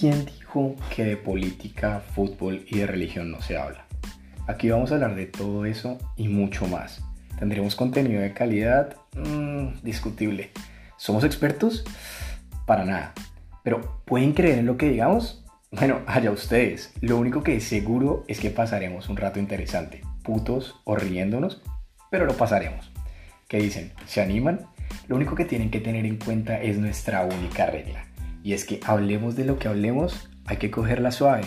[0.00, 3.84] ¿quién dijo que de política, fútbol y de religión no se habla?
[4.46, 7.04] Aquí vamos a hablar de todo eso y mucho más.
[7.38, 8.96] ¿Tendremos contenido de calidad?
[9.14, 10.52] Mm, discutible.
[10.96, 11.84] ¿Somos expertos?
[12.64, 13.12] Para nada.
[13.62, 15.44] Pero ¿pueden creer en lo que digamos?
[15.70, 16.94] Bueno, allá ustedes.
[17.02, 21.60] Lo único que seguro es que pasaremos un rato interesante, putos o riéndonos,
[22.10, 22.90] pero lo pasaremos.
[23.48, 23.92] ¿Qué dicen?
[24.06, 24.60] ¿Se animan?
[25.08, 28.06] Lo único que tienen que tener en cuenta es nuestra única regla.
[28.42, 31.42] Y es que hablemos de lo que hablemos, hay que cogerla suave.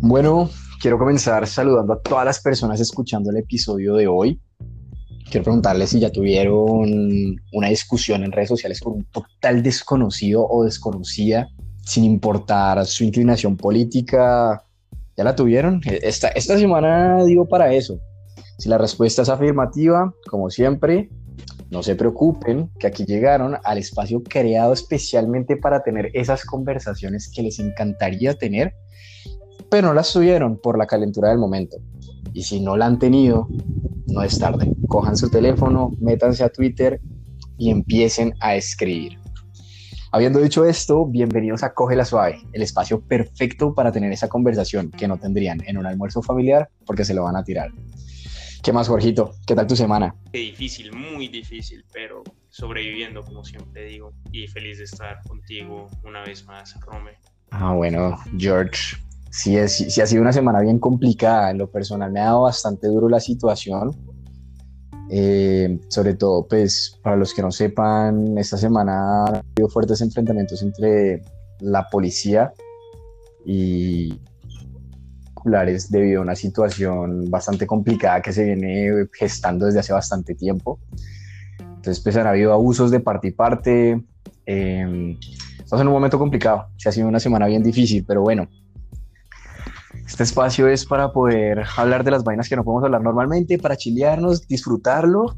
[0.00, 0.48] Bueno,
[0.80, 4.40] quiero comenzar saludando a todas las personas escuchando el episodio de hoy.
[5.30, 10.64] Quiero preguntarles si ya tuvieron una discusión en redes sociales con un total desconocido o
[10.64, 11.48] desconocida,
[11.84, 14.64] sin importar su inclinación política.
[15.16, 15.80] ¿Ya la tuvieron?
[15.84, 17.98] Esta, esta semana digo para eso.
[18.58, 21.10] Si la respuesta es afirmativa, como siempre,
[21.70, 27.42] no se preocupen, que aquí llegaron al espacio creado especialmente para tener esas conversaciones que
[27.42, 28.74] les encantaría tener,
[29.70, 31.76] pero no las tuvieron por la calentura del momento.
[32.32, 33.48] Y si no la han tenido,
[34.06, 34.72] no es tarde.
[34.88, 37.00] Cojan su teléfono, métanse a Twitter
[37.58, 39.18] y empiecen a escribir.
[40.12, 44.90] Habiendo dicho esto, bienvenidos a Coge la Suave, el espacio perfecto para tener esa conversación
[44.90, 47.70] que no tendrían en un almuerzo familiar porque se lo van a tirar.
[48.66, 49.30] ¿Qué más, Jorgito?
[49.46, 50.12] ¿Qué tal tu semana?
[50.32, 56.24] Qué difícil, muy difícil, pero sobreviviendo, como siempre digo, y feliz de estar contigo una
[56.24, 57.12] vez más, Rome.
[57.52, 58.96] Ah, bueno, George,
[59.30, 61.52] sí, es, sí ha sido una semana bien complicada.
[61.52, 63.92] En lo personal me ha dado bastante duro la situación.
[65.12, 70.60] Eh, sobre todo, pues, para los que no sepan, esta semana ha habido fuertes enfrentamientos
[70.62, 71.22] entre
[71.60, 72.52] la policía
[73.44, 74.12] y
[75.90, 80.78] debido a una situación bastante complicada que se viene gestando desde hace bastante tiempo.
[81.58, 84.02] Entonces, pues han habido abusos de parte y parte.
[84.44, 85.16] Eh,
[85.58, 86.66] estamos en un momento complicado.
[86.76, 88.48] Se ha sido una semana bien difícil, pero bueno.
[90.06, 93.76] Este espacio es para poder hablar de las vainas que no podemos hablar normalmente, para
[93.76, 95.36] chilearnos, disfrutarlo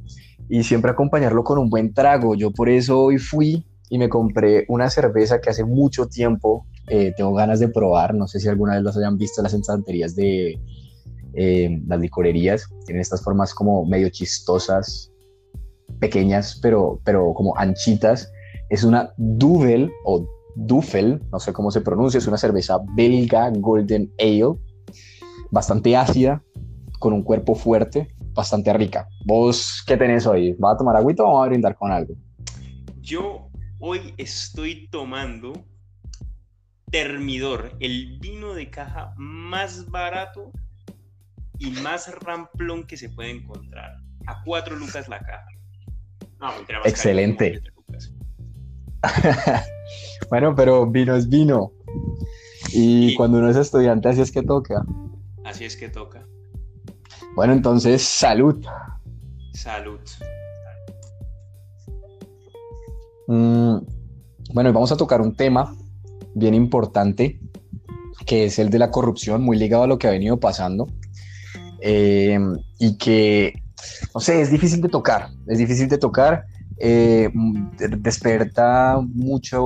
[0.49, 2.35] y siempre acompañarlo con un buen trago.
[2.35, 7.13] Yo por eso hoy fui y me compré una cerveza que hace mucho tiempo eh,
[7.17, 8.15] tengo ganas de probar.
[8.15, 10.61] No sé si alguna vez las hayan visto las ensanterías de
[11.35, 12.69] eh, las licorerías.
[12.85, 15.11] Tienen estas formas como medio chistosas,
[15.99, 18.31] pequeñas, pero, pero como anchitas.
[18.69, 24.13] Es una Duvel o Duffel, no sé cómo se pronuncia, es una cerveza belga Golden
[24.19, 24.59] Ale,
[25.51, 26.43] bastante ácida,
[26.99, 29.09] con un cuerpo fuerte, bastante rica.
[29.25, 30.55] ¿Vos qué tenés hoy?
[30.59, 32.15] ¿Vas a tomar agüita o vamos a brindar con algo?
[33.01, 33.48] Yo
[33.79, 35.65] hoy estoy tomando
[36.91, 40.51] Termidor, el vino de caja más barato
[41.59, 43.99] y más ramplón que se puede encontrar.
[44.27, 45.47] A cuatro lucas la caja.
[46.85, 47.61] Excelente.
[50.31, 51.73] bueno, pero vino es vino.
[52.73, 54.85] Y, cuando uno es estudiante, así es que toca.
[55.45, 56.27] Así es que toca.
[57.35, 58.65] Bueno, entonces, salud.
[59.53, 60.01] Salud.
[63.29, 63.77] Mm,
[64.55, 65.77] bueno, vamos a tocar un tema
[66.35, 67.39] bien importante,
[68.27, 70.89] que es el de la corrupción, muy ligado a lo que ha venido pasando.
[71.81, 72.39] Eh,
[72.79, 73.53] y que,
[74.15, 76.47] no sé, es difícil de tocar, es difícil de tocar,
[76.79, 77.29] eh,
[77.99, 79.61] desperta muchas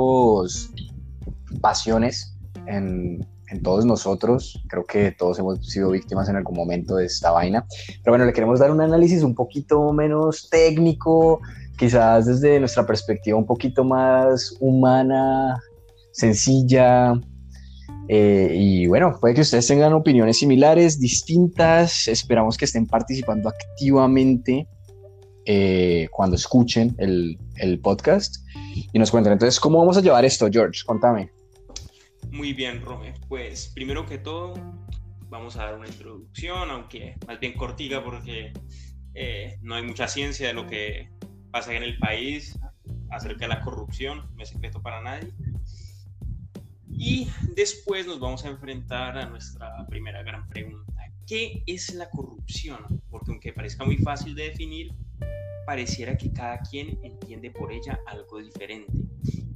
[1.60, 2.36] pasiones
[2.66, 7.30] en, en, todos nosotros, creo que todos hemos sido víctimas en algún momento de esta
[7.30, 7.64] vaina,
[8.02, 11.40] pero bueno, le queremos dar un análisis un poquito menos técnico,
[11.82, 15.60] quizás desde nuestra perspectiva un poquito más humana,
[16.12, 17.20] sencilla.
[18.06, 22.06] Eh, y bueno, puede que ustedes tengan opiniones similares, distintas.
[22.06, 24.68] Esperamos que estén participando activamente
[25.44, 28.36] eh, cuando escuchen el, el, podcast
[28.92, 29.32] y nos cuenten.
[29.32, 30.82] Entonces, ¿cómo vamos a llevar esto, George?
[30.86, 31.32] Contame.
[32.30, 33.12] Muy bien, Rome.
[33.28, 34.54] Pues primero que todo,
[35.28, 38.52] vamos a dar una introducción, aunque más bien cortita porque
[39.14, 41.08] eh, no hay mucha ciencia de lo que
[41.52, 42.58] pasa en el país
[43.10, 45.32] acerca de la corrupción, no es secreto para nadie.
[46.88, 50.92] Y después nos vamos a enfrentar a nuestra primera gran pregunta.
[51.26, 53.02] ¿Qué es la corrupción?
[53.10, 54.92] Porque aunque parezca muy fácil de definir,
[55.66, 58.92] pareciera que cada quien entiende por ella algo diferente.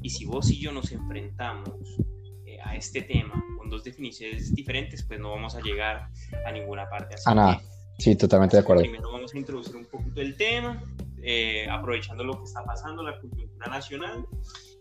[0.00, 1.98] Y si vos y yo nos enfrentamos
[2.46, 6.08] eh, a este tema con dos definiciones diferentes, pues no vamos a llegar
[6.46, 7.16] a ninguna parte.
[7.24, 7.60] a nada.
[7.98, 8.82] Sí, totalmente de acuerdo.
[8.82, 10.82] Primero vamos a introducir un poquito el tema,
[11.28, 14.24] eh, aprovechando lo que está pasando, la cultura nacional,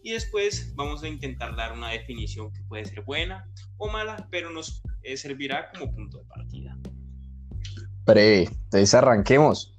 [0.04, 4.52] y después vamos a intentar dar una definición que puede ser buena o mala, pero
[4.52, 6.78] nos eh, servirá como punto de partida.
[8.06, 9.74] Pre, entonces arranquemos.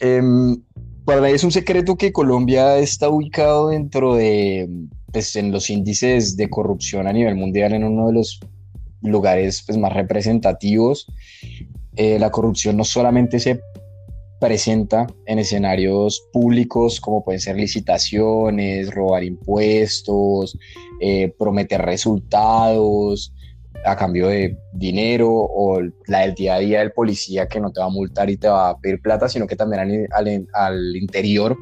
[0.00, 0.60] em,
[1.04, 4.68] para es un secreto que Colombia está ubicado dentro de,
[5.12, 8.40] pues, en los índices de corrupción a nivel mundial en uno de los
[9.02, 11.06] lugares pues, más representativos.
[11.94, 13.60] Eh, la corrupción no solamente se
[14.42, 20.58] presenta en escenarios públicos como pueden ser licitaciones, robar impuestos,
[21.00, 23.32] eh, prometer resultados
[23.84, 27.78] a cambio de dinero o la del día a día del policía que no te
[27.78, 31.56] va a multar y te va a pedir plata, sino que también al, interior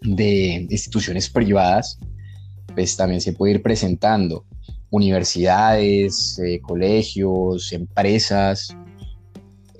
[0.00, 2.00] de instituciones privadas,
[2.74, 4.44] pues también se puede ir presentando.
[4.90, 8.76] Universidades, eh, colegios, empresas,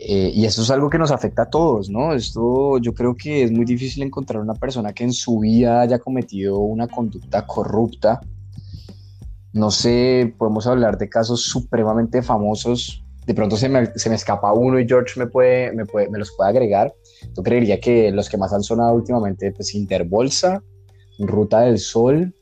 [0.04, 2.12] eh, y esto es algo que nos afecta a todos, ¿no?
[2.12, 6.00] Esto yo creo que es muy difícil encontrar una persona que en su vida haya
[6.00, 8.20] cometido una conducta corrupta.
[9.52, 13.04] No sé, podemos hablar de casos supremamente famosos.
[13.26, 16.19] De pronto se me, se me escapa uno y George me, puede, me, puede, me
[16.19, 16.93] los puede agregar.
[17.37, 20.64] Yo creería que los que más han sonado últimamente, pues Interbolsa,
[21.20, 22.34] Ruta del Sol,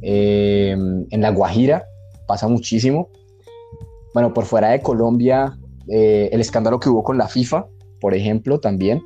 [0.00, 0.76] eh,
[1.10, 1.86] en La Guajira,
[2.28, 3.08] pasa muchísimo.
[4.12, 5.58] Bueno, por fuera de Colombia,
[5.88, 7.66] eh, el escándalo que hubo con la FIFA,
[8.00, 9.02] por ejemplo, también.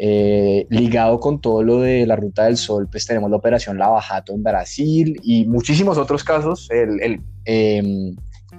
[0.00, 4.32] Eh, ligado con todo lo de la Ruta del Sol, pues tenemos la operación Lavajato
[4.32, 6.68] en Brasil y muchísimos otros casos.
[6.70, 8.14] El, el, em,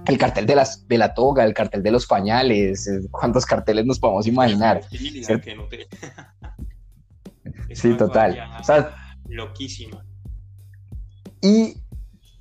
[0.05, 3.85] el cartel de, las, de la toga, el cartel de los pañales, eh, cuántos carteles
[3.85, 4.81] nos podemos imaginar.
[7.73, 8.37] sí, total.
[9.27, 10.05] loquísima.
[11.41, 11.75] Y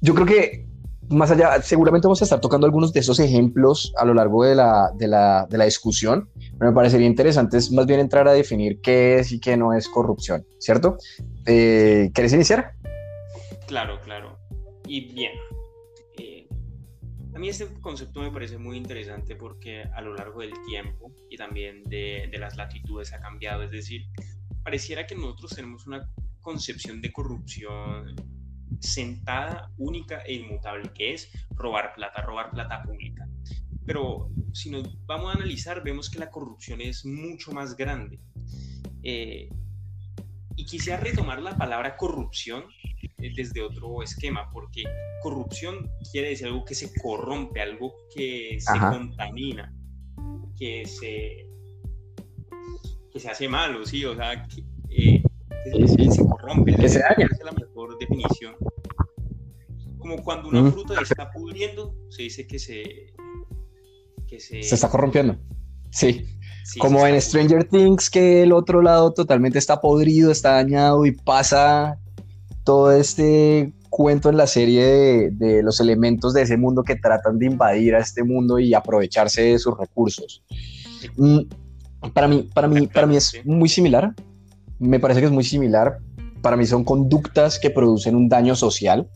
[0.01, 0.68] yo creo que
[1.11, 4.55] más allá, seguramente vamos a estar tocando algunos de esos ejemplos a lo largo de
[4.55, 6.29] la, de la, de la discusión,
[6.59, 9.73] pero me parecería interesante es más bien entrar a definir qué es y qué no
[9.73, 10.99] es corrupción, ¿cierto?
[11.47, 12.73] Eh, ¿Quieres iniciar?
[13.67, 14.39] Claro, claro.
[14.87, 15.33] Y bien,
[16.19, 16.47] eh,
[17.35, 21.37] a mí este concepto me parece muy interesante porque a lo largo del tiempo y
[21.37, 24.03] también de, de las latitudes ha cambiado, es decir,
[24.63, 26.11] pareciera que nosotros tenemos una
[26.41, 28.15] concepción de corrupción
[28.81, 33.29] sentada, única e inmutable, que es robar plata, robar plata pública.
[33.87, 38.19] Pero si nos vamos a analizar, vemos que la corrupción es mucho más grande.
[39.03, 39.49] Eh,
[40.57, 42.65] y quisiera retomar la palabra corrupción
[43.19, 44.85] eh, desde otro esquema, porque
[45.23, 49.73] corrupción quiere decir algo que se corrompe, algo que se contamina,
[50.59, 51.47] que se,
[53.13, 54.05] que se hace malo, ¿sí?
[54.05, 55.23] O sea, que, eh,
[56.11, 56.75] se corrompe.
[56.75, 57.29] Que se daña.
[57.31, 58.55] Es la mejor definición.
[59.99, 62.83] Como cuando una fruta está pudriendo, se dice que se...
[64.27, 64.63] Que se...
[64.63, 65.37] se está corrompiendo.
[65.91, 66.25] Sí.
[66.79, 71.99] Como en Stranger Things, que el otro lado totalmente está podrido, está dañado y pasa
[72.65, 77.39] todo este cuento en la serie de, de, los elementos de ese mundo que tratan
[77.39, 80.43] de invadir a este mundo y aprovecharse de sus recursos.
[81.17, 81.41] Mm,
[82.13, 84.15] para mí, para mí, para mí es muy similar
[84.79, 85.99] me parece que es muy similar.
[86.43, 89.09] Para mí son conductas que producen un daño social,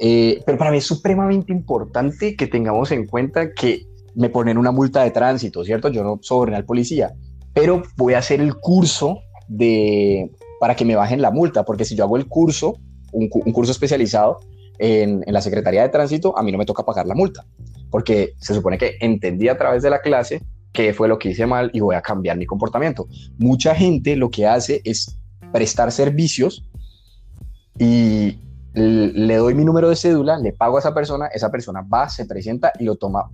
[0.00, 4.70] eh, pero para mí es supremamente importante que tengamos en cuenta que me ponen una
[4.70, 5.88] multa de tránsito, ¿cierto?
[5.88, 7.14] Yo no soy al policía,
[7.54, 10.30] pero voy a hacer el curso de,
[10.60, 12.78] para que me bajen la multa, porque si yo hago el curso,
[13.12, 14.40] un, curso especializado
[14.78, 17.44] en, la Secretaría de Tránsito, a mí no me toca pagar la multa,
[17.90, 20.42] porque se supone que entendí a través de la clase
[20.78, 23.08] qué fue lo que hice mal y voy a cambiar mi comportamiento.
[23.36, 25.18] Mucha gente lo que hace es
[25.52, 26.64] prestar servicios
[27.80, 28.38] y
[28.74, 32.26] le doy mi número de cédula, le pago a esa persona, esa persona va, se
[32.26, 33.28] presenta y lo toma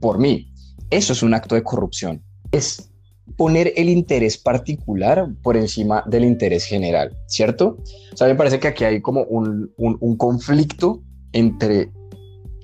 [0.00, 0.52] por mí.
[0.90, 2.20] Eso es un acto de corrupción.
[2.50, 2.90] Es
[3.36, 7.78] poner el interés particular por encima del interés general, ¿cierto?
[8.12, 11.00] O sea, me parece que aquí hay como un, un, un conflicto
[11.32, 11.92] entre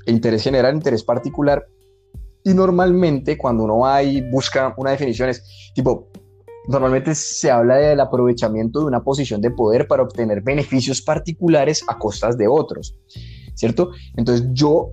[0.09, 1.67] interés general interés particular
[2.45, 6.09] y normalmente cuando uno va y busca una definición es tipo,
[6.69, 11.99] normalmente se habla del aprovechamiento de una posición de poder para obtener beneficios particulares a
[11.99, 12.95] costas de otros,
[13.55, 13.91] ¿cierto?
[14.17, 14.93] Entonces yo,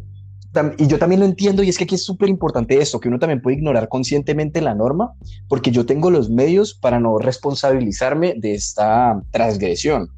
[0.78, 3.20] y yo también lo entiendo y es que aquí es súper importante esto, que uno
[3.20, 5.14] también puede ignorar conscientemente la norma
[5.50, 10.10] porque yo tengo los medios para no responsabilizarme de esta transgresión,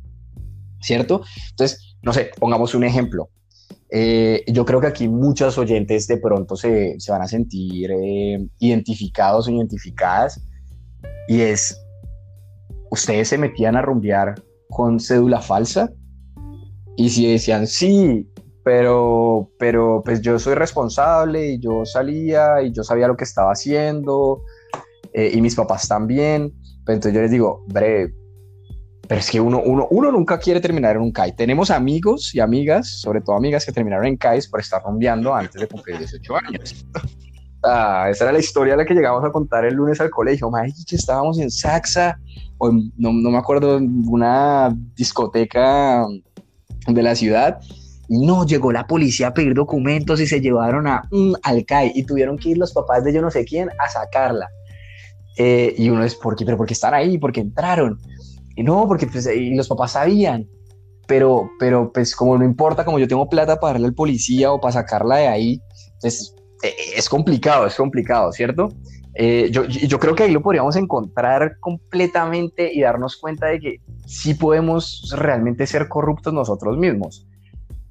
[0.80, 1.24] ¿cierto?
[1.50, 3.30] Entonces, no sé, pongamos un ejemplo.
[3.90, 8.46] Eh, yo creo que aquí muchos oyentes de pronto se, se van a sentir eh,
[8.60, 10.46] identificados o identificadas
[11.30, 11.80] y es,
[12.92, 14.36] ustedes se metían a rumbear
[14.70, 15.90] con cédula falsa
[16.98, 18.30] y si decían sí,
[18.66, 23.54] pero, pero pues yo soy responsable y yo salía y yo sabía lo que estaba
[23.54, 24.42] haciendo
[25.14, 26.54] eh, y mis papás también,
[26.86, 28.14] pues entonces yo les digo, breve,
[29.08, 31.36] pero es que uno, uno, uno nunca quiere terminar en un CAI.
[31.36, 35.62] Tenemos amigos y amigas, sobre todo amigas que terminaron en CAIs por estar rompeando antes
[35.62, 36.86] de cumplir 18 años.
[37.64, 40.52] Ah, esa era la historia a la que llegamos a contar el lunes al colegio.
[40.88, 42.20] que estábamos en Saxa,
[42.58, 46.06] o no, no me acuerdo, en una discoteca
[46.88, 47.60] de la ciudad.
[48.10, 52.04] Y no, llegó la policía a pedir documentos y se llevaron a un alcai y
[52.04, 54.50] tuvieron que ir los papás de yo no sé quién a sacarla.
[55.38, 56.46] Eh, y uno es, ¿por qué?
[56.46, 57.18] ¿Pero por qué están ahí?
[57.18, 58.00] ¿Por qué entraron?
[58.58, 60.50] Y no, porque pues, y los papás sabían.
[61.08, 64.60] Pero, pero pues como no importa, como yo tengo plata para darle al policía o
[64.60, 65.62] para sacarla de ahí,
[66.02, 68.70] pues eh, es complicado, es complicado, ¿cierto?
[69.14, 73.82] Eh, yo, yo, creo que ahí lo podríamos encontrar completamente y darnos cuenta de que
[74.06, 77.26] sí podemos realmente ser corruptos nosotros mismos.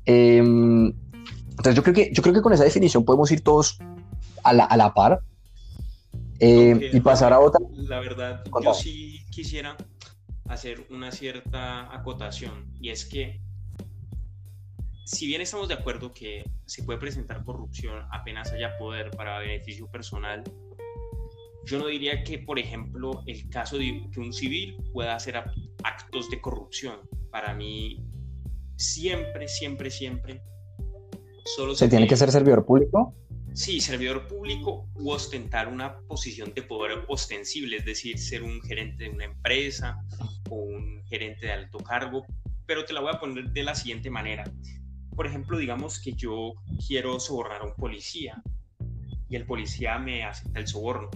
[0.04, 0.92] Em,
[1.50, 3.78] entonces yo creo, que, yo creo que con esa definición podemos ir todos
[4.44, 5.20] a la, a la par
[6.38, 7.61] eh, y pasar a otra.
[7.73, 9.76] La verdad, yo sí quisiera
[10.49, 13.41] hacer una cierta acotación y es que
[15.07, 19.88] si bien estamos de acuerdo que se puede presentar corrupción apenas haya poder para beneficio
[19.88, 20.43] personal,
[21.65, 25.37] yo no diría que, por ejemplo, el caso de que un civil pueda hacer
[25.85, 27.00] actos de corrupción.
[27.31, 28.05] Para mí,
[28.76, 30.43] siempre, siempre, siempre,
[31.57, 33.15] solo se, tiene que ser servidor público.
[33.56, 39.04] Sí, servidor público u ostentar una posición de poder ostensible, es decir, ser un gerente
[39.04, 39.98] de una empresa
[40.50, 42.25] o un gerente de alto cargo,
[42.66, 44.44] pero te la voy a poner de la siguiente manera
[45.16, 46.52] por ejemplo, digamos que yo
[46.86, 48.40] quiero sobornar a un policía
[49.28, 51.08] y el policía me acepta el soborno.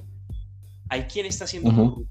[0.89, 2.09] ¿Hay quien está siendo corrupto?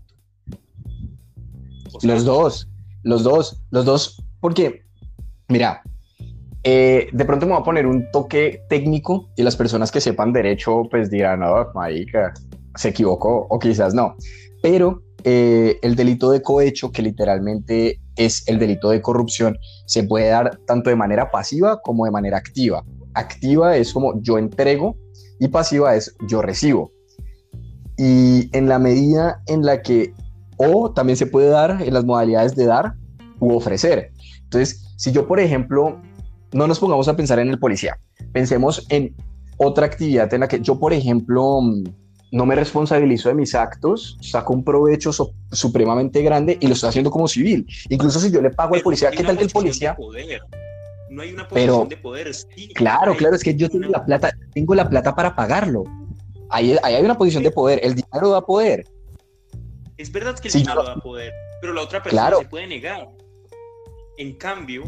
[2.03, 2.69] los dos,
[3.01, 4.85] los dos, los dos, porque,
[5.47, 5.81] mira,
[6.63, 10.33] eh, de pronto me voy a poner un toque técnico y las personas que sepan
[10.33, 11.71] derecho pues dirán, oh,
[12.75, 14.15] se equivocó o quizás no.
[14.61, 20.29] Pero eh, el delito de cohecho, que literalmente es el delito de corrupción, se puede
[20.29, 22.83] dar tanto de manera pasiva como de manera activa.
[23.13, 24.97] Activa es como yo entrego
[25.39, 26.91] y pasiva es yo recibo.
[27.97, 30.13] Y en la medida en la que
[30.57, 32.93] o también se puede dar en las modalidades de dar
[33.39, 34.11] u ofrecer.
[34.43, 36.01] Entonces, si yo, por ejemplo,
[36.51, 37.99] no nos pongamos a pensar en el policía,
[38.33, 39.15] pensemos en
[39.57, 41.61] otra actividad en la que yo, por ejemplo,
[42.31, 45.11] no me responsabilizo de mis actos, saco un provecho
[45.51, 47.67] supremamente grande y lo estoy haciendo como civil.
[47.89, 49.97] Incluso si yo le pago al policía, ¿qué tal que el policía?
[51.09, 52.31] No hay una posición de poder.
[52.75, 55.83] claro, claro, es que yo tengo la plata, tengo la plata para pagarlo.
[56.51, 57.79] Ahí, hay una posición de poder.
[57.83, 58.85] El dinero da poder.
[59.97, 63.09] Es verdad que el dinero da poder, pero la otra persona se puede negar.
[64.17, 64.83] En cambio,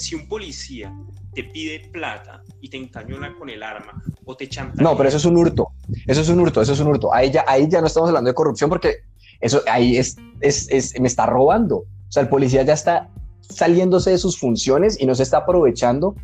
[0.00, 0.92] si un policía
[1.34, 4.82] te pide plata y te encañona con el arma o te chanta.
[4.82, 5.68] No, pero eso es un hurto.
[6.06, 7.14] Eso es un hurto, eso es un hurto.
[7.14, 9.04] Ahí ya, ahí ya no estamos hablando de corrupción porque
[9.40, 11.76] eso ahí es, es, es, me está robando.
[11.76, 13.08] O sea, el policía ya está
[13.40, 16.14] saliéndose de sus funciones y no se está aprovechando,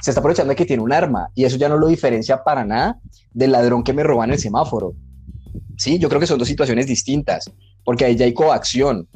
[0.00, 2.64] se está aprovechando de que tiene un arma y eso ya no lo diferencia para
[2.64, 2.98] nada
[3.32, 4.94] del ladrón que me roba en el semáforo.
[5.76, 7.50] Sí, yo creo que son dos situaciones distintas,
[7.84, 9.08] porque ahí ya hay coacción.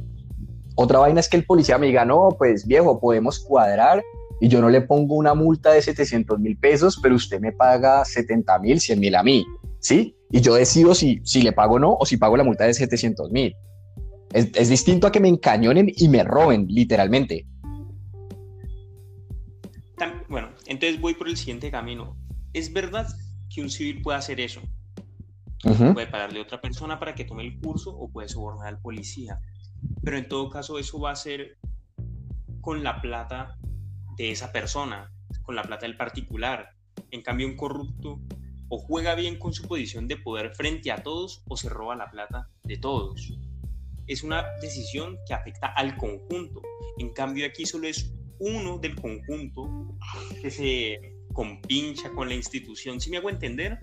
[0.76, 4.02] Otra vaina es que el policía me diga, no, pues viejo, podemos cuadrar
[4.40, 8.04] y yo no le pongo una multa de 700 mil pesos, pero usted me paga
[8.04, 9.46] 70 mil, 100 mil a mí,
[9.78, 10.16] ¿sí?
[10.30, 12.74] Y yo decido si, si le pago o no o si pago la multa de
[12.74, 13.54] 700 mil.
[14.32, 17.46] Es, distinto a que me encañonen y me roben, literalmente.
[20.28, 22.16] Bueno, entonces voy por el siguiente camino.
[22.52, 23.06] ¿Es verdad
[23.48, 24.60] que un civil puede hacer eso?
[25.62, 29.38] Puede pagarle a otra persona para que tome el curso o puede sobornar al policía.
[30.02, 31.58] Pero en todo caso eso va a ser
[32.60, 33.58] con la plata
[34.16, 35.12] de esa persona,
[35.42, 36.70] con la plata del particular.
[37.10, 38.20] En cambio, un corrupto
[38.68, 42.10] o juega bien con su posición de poder frente a todos o se roba la
[42.10, 43.32] plata de todos.
[44.06, 46.60] Es una decisión que afecta al conjunto.
[46.98, 49.96] En cambio, aquí solo es uno del conjunto
[50.40, 50.98] que se
[51.32, 53.00] compincha con la institución.
[53.00, 53.78] ¿Sí me hago entender?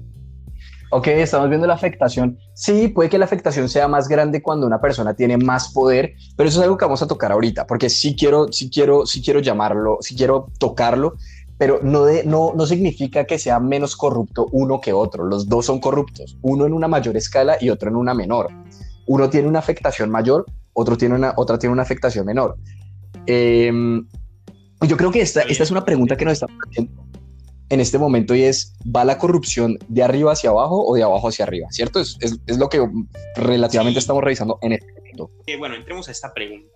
[0.91, 2.38] Ok, estamos viendo la afectación.
[2.53, 6.50] Sí, puede que la afectación sea más grande cuando una persona tiene más poder, pero
[6.50, 9.39] eso es algo que vamos a tocar ahorita, porque sí quiero, sí quiero, sí quiero
[9.39, 11.15] llamarlo, sí quiero tocarlo,
[11.57, 15.25] pero no, de, no, no significa que sea menos corrupto uno que otro.
[15.25, 18.50] Los dos son corruptos, uno en una mayor escala y otro en una menor.
[19.07, 22.57] Uno tiene una afectación mayor, otro tiene una, otra tiene una afectación menor.
[23.25, 24.05] Em,
[24.81, 27.11] yo creo que esta, esta es una pregunta que nos estamos haciendo
[27.72, 31.30] en este momento y es, ¿va la corrupción de arriba hacia abajo o de abajo
[31.30, 31.68] hacia arriba?
[31.72, 32.01] ¿Cierto?
[32.01, 32.86] Es, es, lo que
[33.38, 35.32] relativamente estamos revisando en este momento.
[35.48, 36.70] Eh, bueno, entremos a esta pregunta.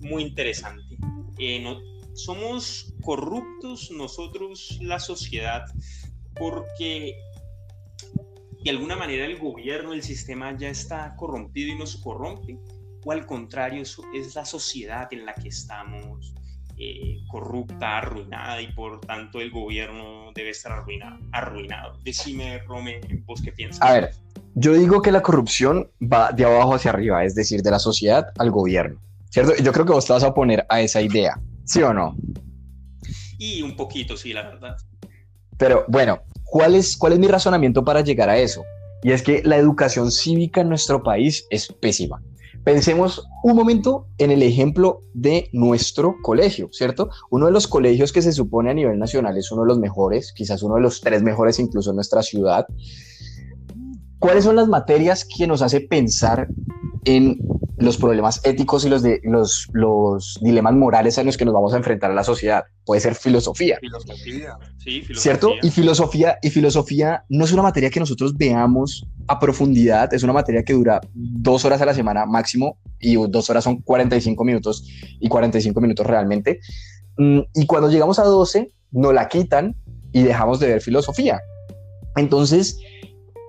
[0.00, 0.96] Muy interesante.
[1.38, 1.64] Eh,
[2.14, 5.62] ¿Somos corruptos nosotros, la sociedad,
[6.34, 7.14] porque
[8.64, 12.58] de alguna manera el gobierno, el sistema ya está corrompido y nos corrompe?
[13.04, 16.34] ¿O al contrario, es la sociedad en la que estamos
[16.78, 21.18] eh, corrupta, arruinada y por tanto el gobierno debe estar arruinado.
[21.32, 21.98] arruinado.
[22.04, 23.80] Decime, Rome, vos qué piensas.
[23.82, 24.10] A ver,
[24.54, 28.26] yo digo que la corrupción va de abajo hacia arriba, es decir, de la sociedad
[28.38, 29.54] al gobierno, ¿cierto?
[29.62, 32.16] Yo creo que vos te vas a oponer a esa idea, ¿sí o no?
[33.38, 34.76] Y un poquito, sí, la verdad.
[35.58, 38.64] Pero bueno, ¿cuál es, cuál es mi razonamiento para llegar a eso?
[39.02, 42.22] Y es que la educación cívica en nuestro país es pésima.
[42.66, 47.10] Pensemos un momento en el ejemplo de nuestro colegio, ¿cierto?
[47.30, 50.32] Uno de los colegios que se supone a nivel nacional es uno de los mejores,
[50.32, 52.66] quizás uno de los tres mejores incluso en nuestra ciudad.
[54.18, 56.48] ¿Cuáles son las materias que nos hace pensar
[57.04, 57.38] en
[57.78, 61.74] los problemas éticos y los, de, los, los dilemas morales a los que nos vamos
[61.74, 62.64] a enfrentar a la sociedad.
[62.84, 63.78] Puede ser filosofía.
[63.80, 65.16] Filosofía, sí, filosofía.
[65.16, 65.52] ¿Cierto?
[65.62, 70.32] Y filosofía, y filosofía no es una materia que nosotros veamos a profundidad, es una
[70.32, 74.84] materia que dura dos horas a la semana máximo y dos horas son 45 minutos
[75.20, 76.60] y 45 minutos realmente.
[77.18, 79.76] Mm, y cuando llegamos a 12, nos la quitan
[80.12, 81.40] y dejamos de ver filosofía.
[82.16, 82.78] Entonces,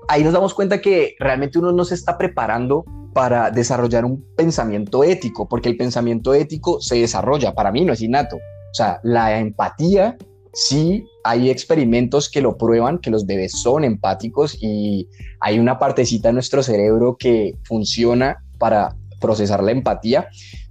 [0.10, 2.84] ahí nos damos cuenta que realmente uno no se está preparando
[3.18, 8.02] para desarrollar un pensamiento ético, porque el pensamiento ético se desarrolla, para mí no es
[8.04, 8.36] innato.
[8.36, 10.16] O sea, la empatía,
[10.54, 15.10] sí hay experimentos que lo prueban, que los bebés son empáticos y
[15.40, 20.28] hay una partecita de nuestro cerebro que funciona para procesar la empatía,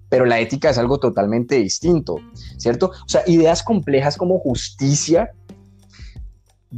[0.09, 2.15] pero la ética es algo totalmente distinto,
[2.59, 2.93] ¿cierto?
[3.07, 5.33] O sea, ideas complejas como justicia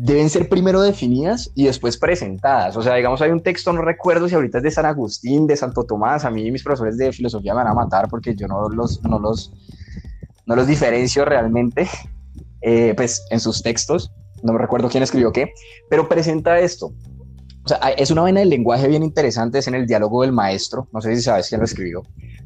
[0.00, 2.76] deben ser primero definidas y después presentadas.
[2.76, 5.56] O sea, digamos, hay un texto, no recuerdo si ahorita es de San Agustín, de
[5.56, 8.68] Santo Tomás, a mí mis profesores de filosofía me van a matar porque yo no
[8.68, 9.52] los, no los,
[10.46, 11.88] no los diferencio realmente,
[12.60, 14.12] eh, pues en sus textos,
[14.44, 15.52] no me recuerdo quién escribió qué,
[15.90, 16.92] pero presenta esto.
[17.64, 20.86] O sea, es una vaina del lenguaje bien interesante, es en el diálogo del maestro,
[20.92, 22.02] no sé si sabes quién lo escribió,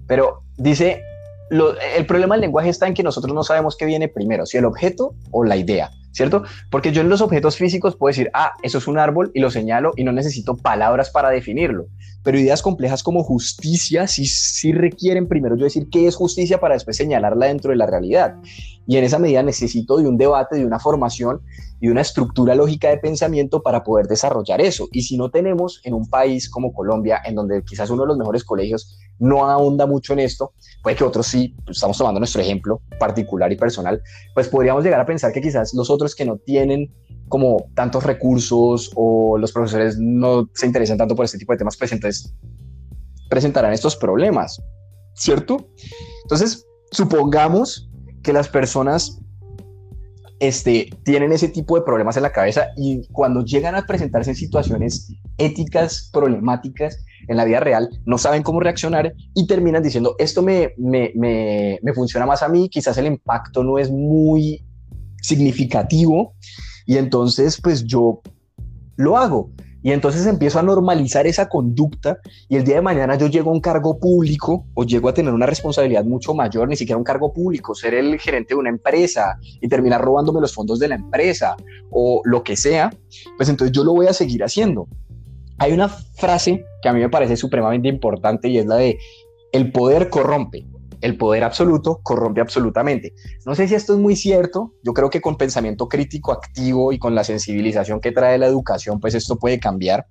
[0.07, 1.03] pero dice,
[1.51, 4.65] el problema del lenguaje está en que nosotros no sabemos qué viene primero, si el
[4.65, 5.91] objeto o la idea.
[6.13, 6.45] ¿Cierto?
[6.71, 9.51] Porque yo en los objetos físicos puedo decir, ah, eso es un árbol y lo
[9.51, 11.87] señalo y no necesito palabras para definirlo.
[12.23, 16.97] Pero ideas complejas como justicia sí, requieren primero yo decir qué es justicia para después
[16.97, 18.37] señalarla dentro de la realidad.
[18.87, 21.41] Y en esa medida necesito de un debate, de una formación
[21.81, 24.89] y una estructura lógica de pensamiento para poder desarrollar eso.
[24.93, 28.19] Y si no tenemos en un país como Colombia, en donde quizás uno de los
[28.19, 32.41] mejores colegios no ahonda mucho en esto, puede que otros sí, pues, estamos tomando nuestro
[32.41, 34.03] ejemplo particular y personal,
[34.35, 36.93] pues podríamos llegar a pensar que quizás los otros que no tienen
[37.33, 41.79] como tantos recursos o los profesores no se interesan tanto por este tipo de temas,
[41.79, 42.35] pues entonces
[43.31, 44.63] presentarán estos problemas,
[45.15, 45.71] ¿cierto?
[46.25, 47.91] Entonces, supongamos
[48.23, 49.19] que las personas
[50.41, 54.37] este, tienen ese tipo de problemas en la cabeza y cuando llegan a presentarse en
[54.37, 60.43] situaciones éticas problemáticas en la vida real, no saben cómo reaccionar y terminan diciendo, esto
[60.43, 64.63] me, me, me, me funciona más a mí, quizás el impacto no es muy
[65.23, 66.35] significativo
[66.87, 68.21] y entonces pues yo
[68.97, 69.51] lo hago.
[69.85, 72.19] Y entonces empiezo a normalizar esa conducta
[72.49, 75.35] y el día de mañana yo llego a un cargo público o llego a tener
[75.35, 79.39] una responsabilidad mucho mayor, ni siquiera un cargo público, ser el gerente de una empresa
[79.61, 81.57] y terminar robándome los fondos de la empresa
[81.91, 82.91] o lo que sea,
[83.37, 84.87] pues entonces yo lo voy a seguir haciendo.
[85.59, 88.99] Hay una frase que a mí me parece supremamente importante y es la de
[89.53, 90.65] el poder corrompe
[91.03, 93.13] el poder absoluto corrompe absolutamente.
[93.45, 96.99] No sé si esto es muy cierto, yo creo que con pensamiento crítico activo y
[96.99, 100.07] con la sensibilización que trae la educación, pues esto puede cambiar,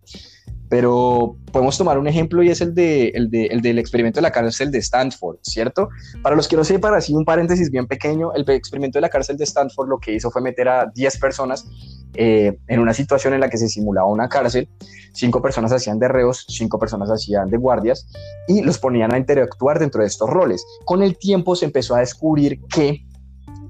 [0.72, 4.22] pero podemos tomar un ejemplo y es el, de, el, de, el del experimento de
[4.22, 5.90] la cárcel de Stanford, ¿cierto?
[6.24, 9.36] Para los que no sepan, así un paréntesis bien pequeño, el experimento de la cárcel
[9.36, 11.68] de Stanford lo que hizo fue meter a 10 personas
[12.14, 14.70] eh, en una situación en la que se simulaba una cárcel,
[15.12, 18.08] cinco personas hacían de reos, cinco personas hacían de guardias
[18.48, 20.66] y los ponían a interactuar dentro de estos roles.
[20.86, 23.06] Con el tiempo se empezó a descubrir que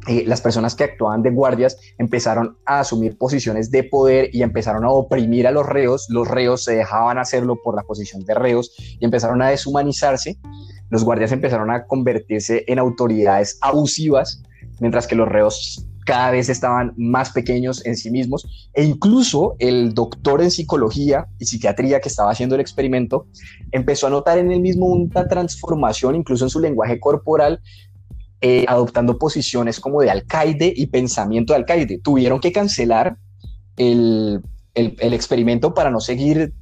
[0.07, 4.83] eh, las personas que actuaban de guardias empezaron a asumir posiciones de poder y empezaron
[4.83, 6.07] a oprimir a los reos.
[6.09, 10.37] Los reos se dejaban hacerlo por la posición de reos y empezaron a deshumanizarse.
[10.89, 14.41] Los guardias empezaron a convertirse en autoridades abusivas,
[14.79, 19.93] mientras que los reos cada vez estaban más pequeños en sí mismos e incluso el
[19.93, 23.27] doctor en psicología y psiquiatría que estaba haciendo el experimento
[23.71, 27.61] empezó a notar en él mismo una transformación incluso en su lenguaje corporal
[28.41, 31.99] eh, adoptando posiciones como de alcaide y pensamiento de alcaide.
[31.99, 33.17] Tuvieron que cancelar
[33.77, 34.41] el,
[34.73, 36.54] el, experimento para no seguir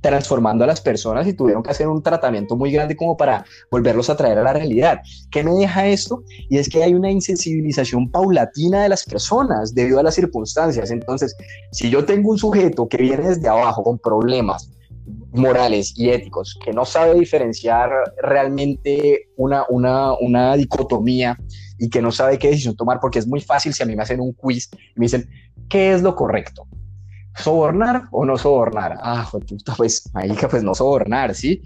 [0.00, 4.08] transformando a las personas y tuvieron que hacer un tratamiento muy grande como para volverlos
[4.08, 5.00] a traer a la realidad.
[5.30, 6.22] ¿Qué me deja esto?
[6.48, 10.90] Y es que hay una insensibilización paulatina de las personas debido a las circunstancias.
[10.90, 11.36] Entonces,
[11.72, 14.70] si yo tengo un sujeto que viene desde abajo con problemas,
[15.36, 17.90] morales y éticos, que no sabe diferenciar
[18.22, 21.38] realmente una, una, una dicotomía
[21.78, 24.02] y que no sabe qué decisión tomar, porque es muy fácil si a mí me
[24.02, 25.28] hacen un quiz y me dicen,
[25.68, 26.66] ¿qué es lo correcto?
[27.34, 28.96] ¿Sobornar o no sobornar?
[29.02, 29.28] Ah,
[29.76, 30.10] pues,
[30.50, 31.62] pues no sobornar, ¿sí?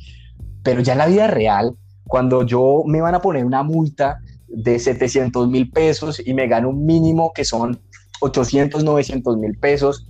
[0.63, 4.79] Pero ya en la vida real, cuando yo me van a poner una multa de
[4.79, 7.81] 700 mil pesos y me gano un mínimo que son
[8.21, 10.09] 800, 900 mil pesos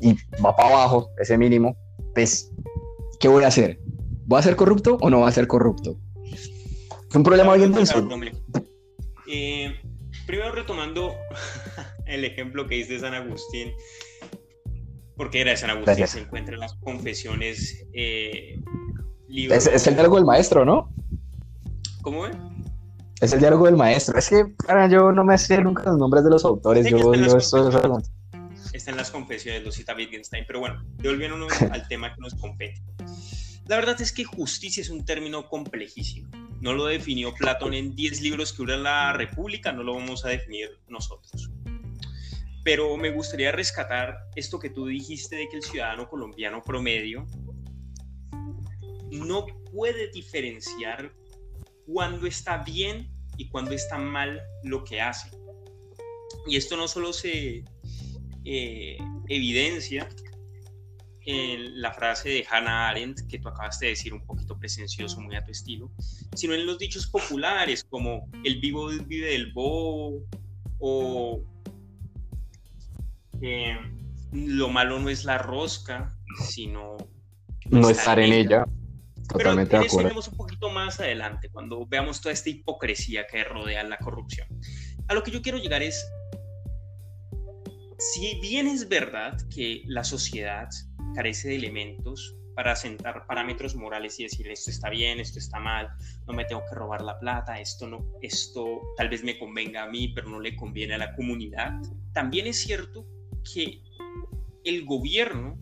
[0.00, 1.76] y va para abajo ese mínimo,
[2.14, 2.50] pues,
[3.20, 3.80] ¿qué voy a hacer?
[4.26, 5.98] ¿Voy a ser corrupto o no voy a ser corrupto?
[6.32, 8.08] Es un problema bien pensado.
[9.28, 9.74] Eh,
[10.26, 11.14] primero retomando
[12.06, 13.72] el ejemplo que hice de San Agustín,
[15.16, 17.86] porque era de San Agustín, se encuentra en las confesiones.
[17.92, 18.60] Eh,
[19.28, 20.92] es, el diálogo del maestro, ¿no?
[22.02, 22.30] ¿Cómo ve?
[23.20, 24.18] Es el diálogo del maestro.
[24.18, 26.86] Es que para yo no me sé nunca los nombres de los autores.
[26.86, 27.12] Yo,
[28.76, 30.44] está, en las confesiones, lo cita Wittgenstein.
[30.46, 32.82] Pero bueno, devolviéndonos al tema que nos compete.
[33.66, 36.30] La verdad es que justicia es un término complejísimo.
[36.60, 40.28] No lo definió Platón en 10 libros que duran la República, no lo vamos a
[40.28, 41.50] definir nosotros.
[42.64, 47.26] Pero me gustaría rescatar esto que tú dijiste de que el ciudadano colombiano promedio
[49.10, 51.12] no puede diferenciar
[51.86, 55.30] cuándo está bien y cuándo está mal lo que hace.
[56.46, 57.64] Y esto no solo se
[58.46, 58.96] eh,
[59.28, 60.08] evidencia
[61.22, 65.34] en la frase de Hannah Arendt que tú acabaste de decir un poquito presencioso, muy
[65.34, 65.90] a tu estilo,
[66.34, 70.22] sino en los dichos populares como el vivo vive del bobo
[70.78, 71.42] o
[73.42, 73.76] eh,
[74.32, 76.16] lo malo no es la rosca,
[76.48, 76.96] sino
[77.68, 78.64] no estar en ella.
[79.28, 80.20] Totalmente Pero de acuerdo.
[80.20, 84.46] Eso un poquito más adelante, cuando veamos toda esta hipocresía que rodea la corrupción.
[85.08, 86.06] A lo que yo quiero llegar es,
[87.98, 90.68] si bien es verdad que la sociedad
[91.14, 95.90] carece de elementos para sentar parámetros morales y decir esto está bien, esto está mal,
[96.26, 99.88] no me tengo que robar la plata, esto no, esto tal vez me convenga a
[99.88, 101.72] mí, pero no le conviene a la comunidad.
[102.12, 103.06] También es cierto
[103.52, 103.82] que
[104.64, 105.58] el gobierno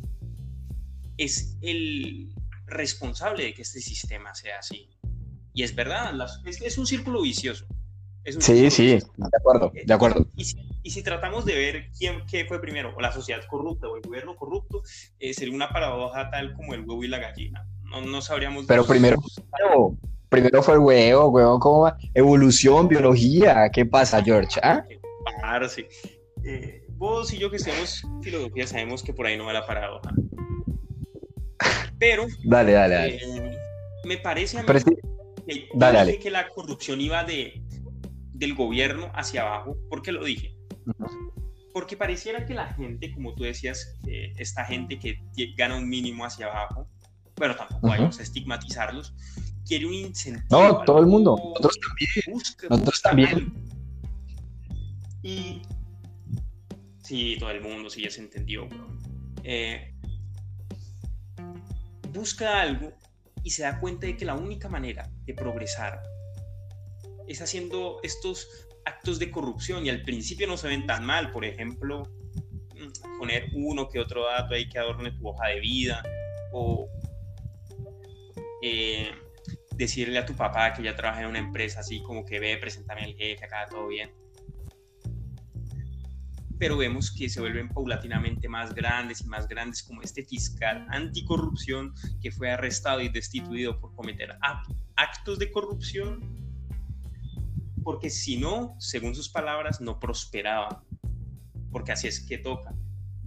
[1.16, 2.32] es el
[2.66, 4.88] responsable de que este sistema sea así.
[5.52, 6.12] Y es verdad,
[6.44, 7.66] es, un círculo vicioso.
[8.24, 10.26] sí, sí, de acuerdo, de acuerdo.
[10.36, 10.44] Y
[10.90, 14.36] si, tratamos de ver quién qué fue primero, o la sociedad corrupta o el gobierno
[14.36, 14.82] corrupto,
[15.18, 17.66] eh, sería una paradoja tal como el huevo y la gallina.
[17.84, 18.66] No, no sabríamos.
[18.66, 19.20] Pero primero,
[20.28, 21.96] primero fue el huevo, huevo, ¿cómo va?
[22.14, 24.60] Evolución, biología, ¿qué pasa, George?
[24.62, 24.84] ¿Ah?
[25.68, 25.86] sí.
[26.44, 30.12] Eh, vos y yo que estudiamos filosofía sabemos que por ahí no va la paradoja.
[31.98, 32.26] Pero.
[32.44, 33.16] Dale, dale, dale.
[33.16, 33.58] Eh,
[34.04, 34.68] me parece a mí
[35.46, 37.62] que, dale, que la corrupción iba de,
[38.32, 39.76] del gobierno hacia abajo.
[39.88, 40.53] ¿Por qué lo dije?
[41.72, 45.18] Porque pareciera que la gente, como tú decías, esta gente que
[45.56, 46.88] gana un mínimo hacia abajo,
[47.36, 49.14] bueno, tampoco vamos a estigmatizarlos,
[49.66, 50.44] quiere un incentivo.
[50.50, 51.36] No, todo el mundo.
[51.36, 52.42] Nosotros también.
[52.70, 53.54] Nosotros también.
[55.22, 55.62] Y.
[57.02, 58.66] Sí, todo el mundo, sí, ya se entendió,
[59.42, 59.94] eh,
[62.14, 62.94] busca algo
[63.42, 66.02] y se da cuenta de que la única manera de progresar
[67.28, 68.48] es haciendo estos
[68.84, 72.02] actos de corrupción y al principio no se ven tan mal, por ejemplo,
[72.74, 76.02] mm, poner uno que otro dato ahí que adorne tu hoja de vida
[76.52, 76.88] o
[78.62, 79.10] eh,
[79.76, 83.04] decirle a tu papá que ya trabaja en una empresa así como que ve, preséntame
[83.04, 84.10] al jefe, acá todo bien.
[86.58, 91.92] Pero vemos que se vuelven paulatinamente más grandes y más grandes, como este fiscal anticorrupción
[92.22, 94.36] que fue arrestado y destituido por cometer
[94.96, 96.20] actos de corrupción,
[97.84, 100.82] porque si no, según sus palabras, no prosperaba,
[101.70, 102.74] porque así es que toca,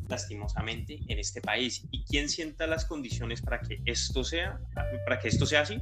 [0.10, 1.88] lastimosamente, en este país.
[1.92, 4.60] ¿Y quién sienta las condiciones para que esto sea,
[5.06, 5.78] para que esto sea así?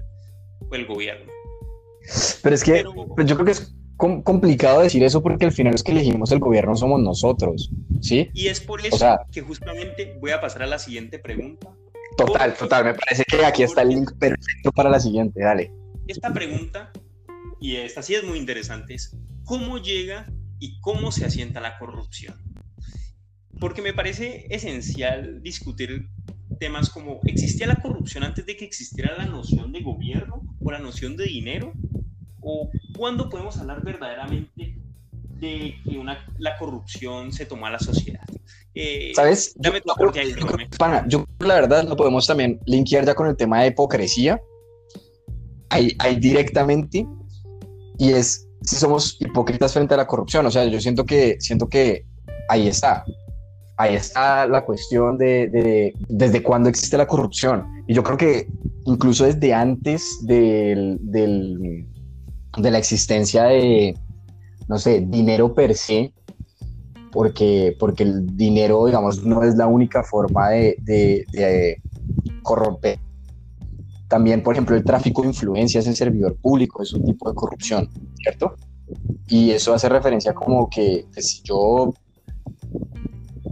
[0.68, 1.32] Pues el gobierno.
[2.44, 2.84] Pero es que
[3.16, 6.40] pues yo creo que es complicado decir eso porque al final es que elegimos el
[6.40, 8.30] gobierno somos nosotros, ¿sí?
[8.34, 11.74] Y es por eso que justamente voy a pasar a la siguiente pregunta.
[12.18, 15.72] Total, total, me parece que aquí está el link perfecto para la siguiente, dale.
[16.08, 16.92] Esta pregunta,
[17.60, 22.42] y esta sí es muy interesante, es ¿cómo llega y cómo se asienta la corrupción?
[23.60, 26.10] Porque me parece esencial discutir
[26.60, 30.80] temas como ¿existía la corrupción antes de que existiera la noción de gobierno o la
[30.80, 31.74] noción de dinero?
[32.42, 34.78] ¿O cuándo podemos hablar verdaderamente
[35.40, 38.26] de que una, la corrupción se tomó a la sociedad?
[38.74, 39.54] Eh, ¿Sabes?
[39.56, 40.34] Dame yo, ahí,
[40.78, 44.40] pana, yo la verdad lo podemos también linkear ya con el tema de hipocresía.
[45.70, 47.08] Ahí, ahí directamente.
[47.98, 50.46] Y es si somos hipócritas frente a la corrupción.
[50.46, 52.06] O sea, yo siento que, siento que
[52.50, 53.04] ahí está.
[53.78, 57.66] ahí está la cuestión de, desde cuándo existe la corrupción.
[57.88, 58.48] Y yo creo que
[58.86, 63.98] incluso desde antes del, de la existencia de,
[64.68, 66.14] no sé, dinero per se,
[67.12, 71.82] porque, porque el dinero, digamos, no es la única forma de, de
[72.44, 73.00] corromper.
[74.16, 77.90] También, por ejemplo, el tráfico de influencias en servidor público es un tipo de corrupción,
[78.24, 78.56] ¿cierto?
[79.28, 81.94] Y eso hace referencia como que, que si yo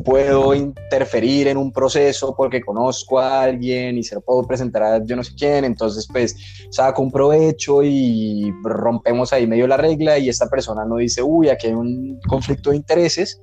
[0.05, 5.03] puedo interferir en un proceso porque conozco a alguien y se lo puedo presentar a
[5.03, 6.33] yo no sé quién, entonces pues
[6.71, 11.49] saco un provecho y rompemos ahí medio la regla y esta persona no dice, uy,
[11.49, 13.41] aquí hay un conflicto de intereses.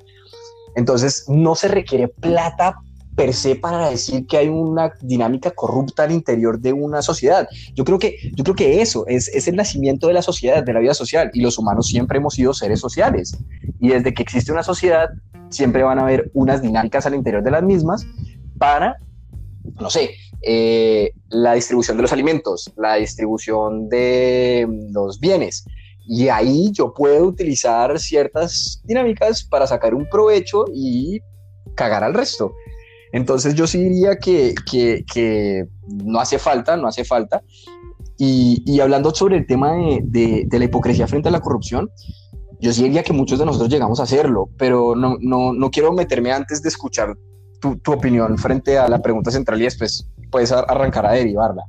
[0.75, 2.77] Entonces no se requiere plata
[3.14, 7.49] per se para decir que hay una dinámica corrupta al interior de una sociedad.
[7.75, 10.73] Yo creo que, yo creo que eso es, es el nacimiento de la sociedad, de
[10.73, 13.37] la vida social, y los humanos siempre hemos sido seres sociales.
[13.79, 15.09] Y desde que existe una sociedad,
[15.51, 18.07] siempre van a haber unas dinámicas al interior de las mismas
[18.59, 18.96] para,
[19.81, 20.11] no sé,
[20.42, 25.64] eh, la distribución de los alimentos, la distribución de los bienes.
[26.07, 31.20] Y ahí yo puedo utilizar ciertas dinámicas para sacar un provecho y
[31.75, 32.53] cagar al resto.
[33.12, 35.66] Entonces yo sí diría que, que,
[36.05, 37.42] no hace falta, no hace falta.
[38.16, 41.90] Y, hablando sobre el tema de, de, la hipocresía frente a la corrupción,
[42.61, 45.92] yo sí diría que muchos de nosotros llegamos a hacerlo, pero no, no, no quiero
[45.92, 47.16] meterme antes de escuchar
[47.61, 51.64] tu, tu, opinión frente a la pregunta central y después puedes arrancar a derivarla.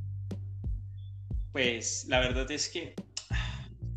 [1.53, 2.95] Pues la verdad es que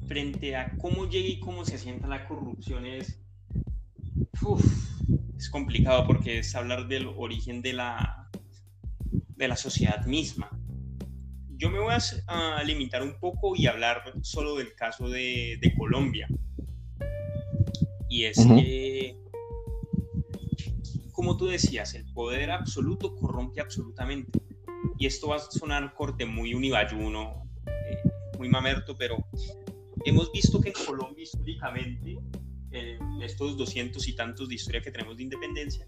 [0.06, 3.18] frente a cómo llega y cómo se asienta la corrupción es,
[5.44, 8.30] es complicado porque es hablar del origen de la,
[9.36, 10.48] de la sociedad misma.
[11.50, 11.92] Yo me voy
[12.28, 16.28] a, limitar un poco y hablar solo del caso de, de Colombia.
[18.08, 19.18] Y es que,
[21.12, 24.40] como tú decías, el poder absoluto corrompe absolutamente.
[24.98, 27.98] Y esto va a sonar corte muy unibayuno, eh,
[28.38, 29.26] muy mamerto, pero
[30.06, 32.18] hemos visto que en Colombia históricamente,
[32.74, 35.86] en estos doscientos y tantos de historia que tenemos de independencia,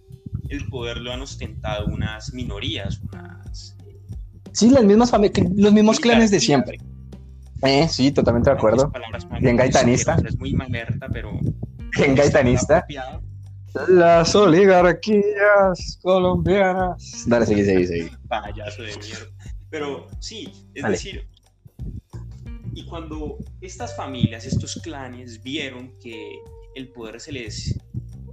[0.49, 3.77] el poder lo han ostentado unas minorías, unas...
[3.87, 3.99] Eh,
[4.53, 5.13] sí, las mismas
[5.55, 6.79] los mismos clanes de siempre.
[7.63, 8.93] Eh, sí, totalmente de acuerdo.
[9.41, 10.17] Bien gaitanista.
[10.27, 11.39] Es muy mamerta, pero
[11.99, 12.87] en gaitanista.
[13.89, 17.25] Las oligarquías colombianas.
[17.27, 18.11] Dale, sigue, sigue, sigue.
[18.29, 19.27] Payaso de mierda.
[19.71, 21.29] Pero sí, es decir,
[22.73, 26.39] y cuando estas familias, estos clanes vieron que
[26.77, 27.79] el poder se les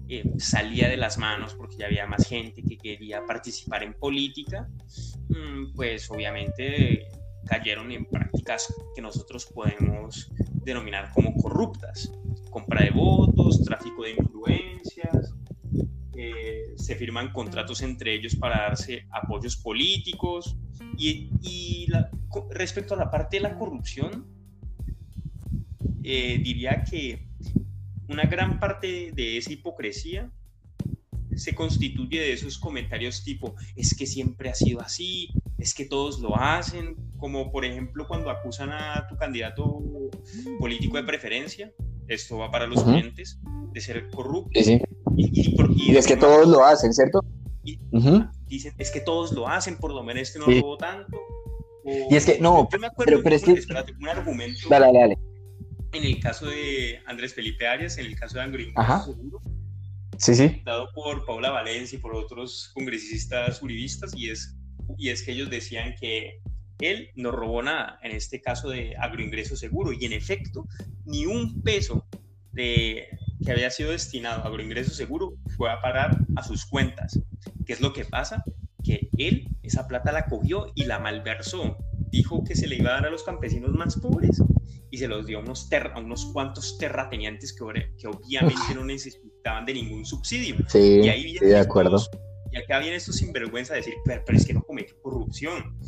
[0.09, 4.69] eh, salía de las manos porque ya había más gente que quería participar en política,
[5.29, 7.07] mm, pues obviamente
[7.45, 10.29] cayeron en prácticas que nosotros podemos
[10.65, 12.11] denominar como corruptas.
[12.49, 15.33] Compra de votos, tráfico de influencias,
[16.15, 20.57] eh, se firman contratos entre ellos para darse apoyos políticos.
[20.97, 21.87] Y,
[22.51, 24.27] respecto a la parte de la corrupción,
[26.03, 27.32] eh, diría que
[28.09, 30.31] una gran parte de esa hipocresía
[31.35, 36.19] se constituye de esos comentarios tipo, es que siempre ha sido así, es que todos
[36.19, 39.81] lo hacen, como por ejemplo cuando acusan a tu candidato
[40.59, 41.71] político de preferencia,
[42.07, 43.39] esto va para los clientes,
[43.71, 44.59] de ser corrupto.
[45.15, 47.23] Y, es que todos lo hacen, ¿cierto?
[47.63, 47.79] Y
[48.47, 51.17] dicen, es que todos lo hacen, por lo menos este no robó tanto.
[52.09, 53.53] y es que, no, yo me acuerdo, pero, es que...
[53.53, 54.67] Espérate, un argumento.
[54.69, 55.17] Dale, dale,
[55.93, 58.73] En el caso de Andrés Felipe Arias, en el caso de Angry
[59.05, 59.41] Seguro,
[60.17, 60.61] sí, sí.
[60.65, 64.55] dado por Paula Valencia y por otros congresistas uribistas, y es,
[64.97, 66.41] y es que ellos decían que
[66.79, 70.67] él no robó nada, en este caso de agroingreso seguro, y en efecto,
[71.05, 72.07] ni un peso
[72.53, 73.07] de,
[73.45, 77.19] que había sido destinado a agroingreso seguro fue a parar a sus cuentas.
[77.67, 78.43] ¿Qué es lo que pasa?
[78.83, 81.77] Que él esa plata la cogió y la malversó.
[82.09, 84.41] Dijo que se le iba a dar a los campesinos más pobres
[84.93, 87.65] y se los dio a unos, a unos cuantos terratenientes que,
[87.97, 90.55] que obviamente no necesitaban de ningún subsidio.
[90.67, 91.99] Sí, y ahí de acuerdo.
[92.51, 95.79] y acá viene estos sinvergüenza a decir, pero, pero es que no cometió corrupción.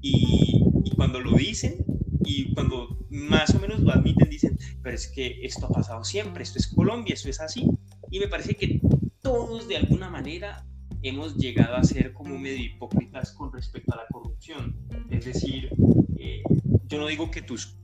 [0.00, 0.62] Y,
[0.94, 1.84] cuando lo dicen
[2.24, 6.44] y cuando más o menos lo admiten, dicen, pero es que esto ha pasado siempre,
[6.44, 7.68] esto es Colombia, esto es así.
[8.08, 8.80] Y me parece que
[9.20, 10.64] todos de alguna manera
[11.02, 14.76] hemos llegado a ser como medio hipócritas con respecto a la corrupción.
[15.10, 15.70] Es decir,
[16.16, 16.42] eh,
[16.86, 17.78] yo no digo que tus,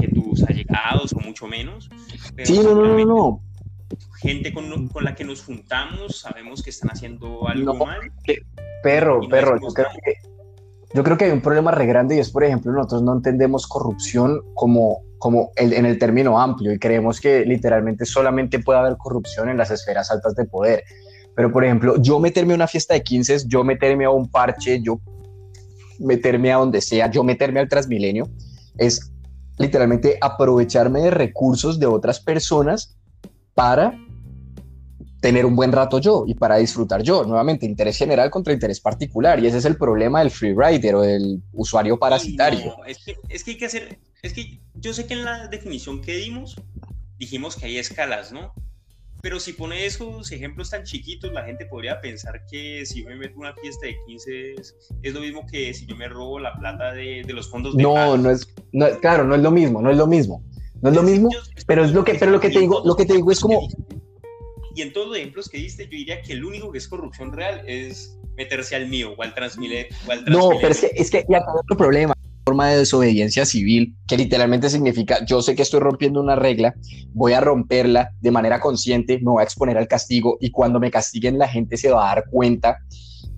[0.00, 1.90] que tus allegados o mucho menos,
[2.34, 3.42] pero sí, no, no, no,
[4.20, 8.00] gente con, con, la que nos juntamos sabemos que están haciendo algo mal.
[8.82, 10.34] Perro, perro, yo creo que
[10.94, 13.66] yo creo que hay un problema re grande y es, por ejemplo, nosotros no entendemos
[13.66, 18.96] corrupción como, como el, en el término amplio y creemos que literalmente solamente puede haber
[18.96, 20.84] corrupción en las esferas altas de poder.
[21.34, 24.80] Pero, por ejemplo, yo meterme a una fiesta de 15, yo meterme a un parche,
[24.80, 25.00] yo
[25.98, 28.28] meterme a donde sea, yo meterme al Transmilenio,
[28.78, 29.10] es
[29.58, 32.96] literalmente aprovecharme de recursos de otras personas
[33.54, 33.98] para
[35.20, 37.24] tener un buen rato yo y para disfrutar yo.
[37.24, 39.42] Nuevamente, interés general contra interés particular.
[39.42, 42.74] Y ese es el problema del free rider o del usuario parasitario.
[42.86, 46.02] es, que, es que hay que hacer, es que yo sé que en la definición
[46.02, 46.56] que dimos,
[47.16, 48.52] dijimos que hay escalas, ¿no?
[49.24, 53.16] Pero si pone esos ejemplos tan chiquitos, la gente podría pensar que si yo me
[53.16, 54.52] meto una fiesta de 15
[55.02, 57.82] es, lo mismo que si yo me robo la plata de, de los fondos de
[57.82, 60.44] No, no es, no, claro, no es lo mismo, no es lo mismo.
[60.82, 61.30] No es lo mismo,
[61.66, 63.66] pero es lo que, pero lo que te digo, lo que te digo es como...
[64.74, 67.32] Y en todos los ejemplos que diste, yo diría que el único que es corrupción
[67.32, 69.86] real es meterse al mío o al Transmilenio.
[70.26, 72.13] No, pero es que, es que ya otro problema
[72.44, 76.74] forma de desobediencia civil, que literalmente significa, yo sé que estoy rompiendo una regla,
[77.14, 80.90] voy a romperla de manera consciente, me voy a exponer al castigo y cuando me
[80.90, 82.78] castiguen la gente se va a dar cuenta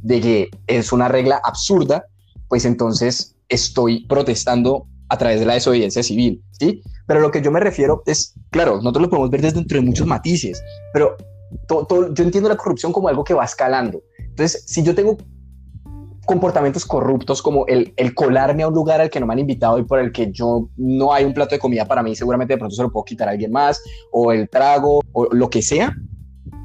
[0.03, 2.05] de que es una regla absurda,
[2.49, 6.83] pues entonces estoy protestando a través de la desobediencia civil, ¿sí?
[7.07, 9.87] Pero lo que yo me refiero es, claro, nosotros lo podemos ver desde dentro de
[9.87, 10.61] muchos matices,
[10.93, 11.17] pero
[11.69, 14.03] yo entiendo la corrupción como algo que va escalando.
[14.19, 15.17] Entonces, si yo tengo
[16.27, 19.79] comportamientos corruptos como el, el, colarme a un lugar al que no me han invitado
[19.79, 22.59] y por el que yo no hay un plato de comida para mí, seguramente de
[22.59, 25.95] pronto se lo puedo quitar a alguien más, o el trago, o lo que sea,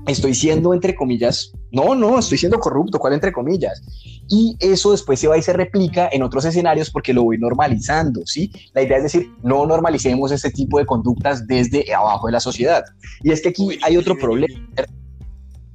[0.07, 3.81] estoy siendo, entre comillas, no, no, estoy siendo corrupto, ¿cuál entre comillas?
[4.27, 8.21] Y eso después se va y se replica en otros escenarios porque lo voy normalizando,
[8.25, 8.51] ¿sí?
[8.73, 12.83] La idea es decir, no normalicemos este tipo de conductas desde abajo de la sociedad.
[13.23, 14.59] Y es que aquí hay otro problema.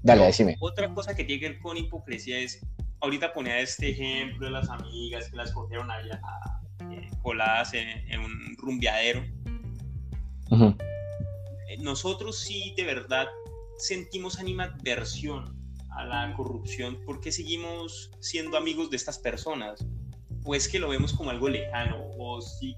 [0.07, 0.57] Dale, decime.
[0.61, 2.65] Otra cosa que tiene que ver con hipocresía es
[3.01, 6.09] ahorita ponía este ejemplo de las amigas que las cogieron ahí
[6.93, 9.25] eh, coladas en, un rumbeadero.
[10.53, 13.27] Eh, nosotros sí de verdad
[13.79, 15.57] sentimos animadversión
[15.91, 19.85] a la corrupción porque seguimos siendo amigos de estas personas.
[20.45, 22.77] Pues que lo vemos como algo lejano o si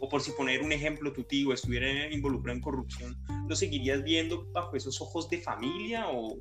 [0.00, 3.16] o por si poner un ejemplo, tu tío estuviera involucrado en corrupción,
[3.48, 6.36] ¿lo seguirías viendo bajo esos ojos de familia o,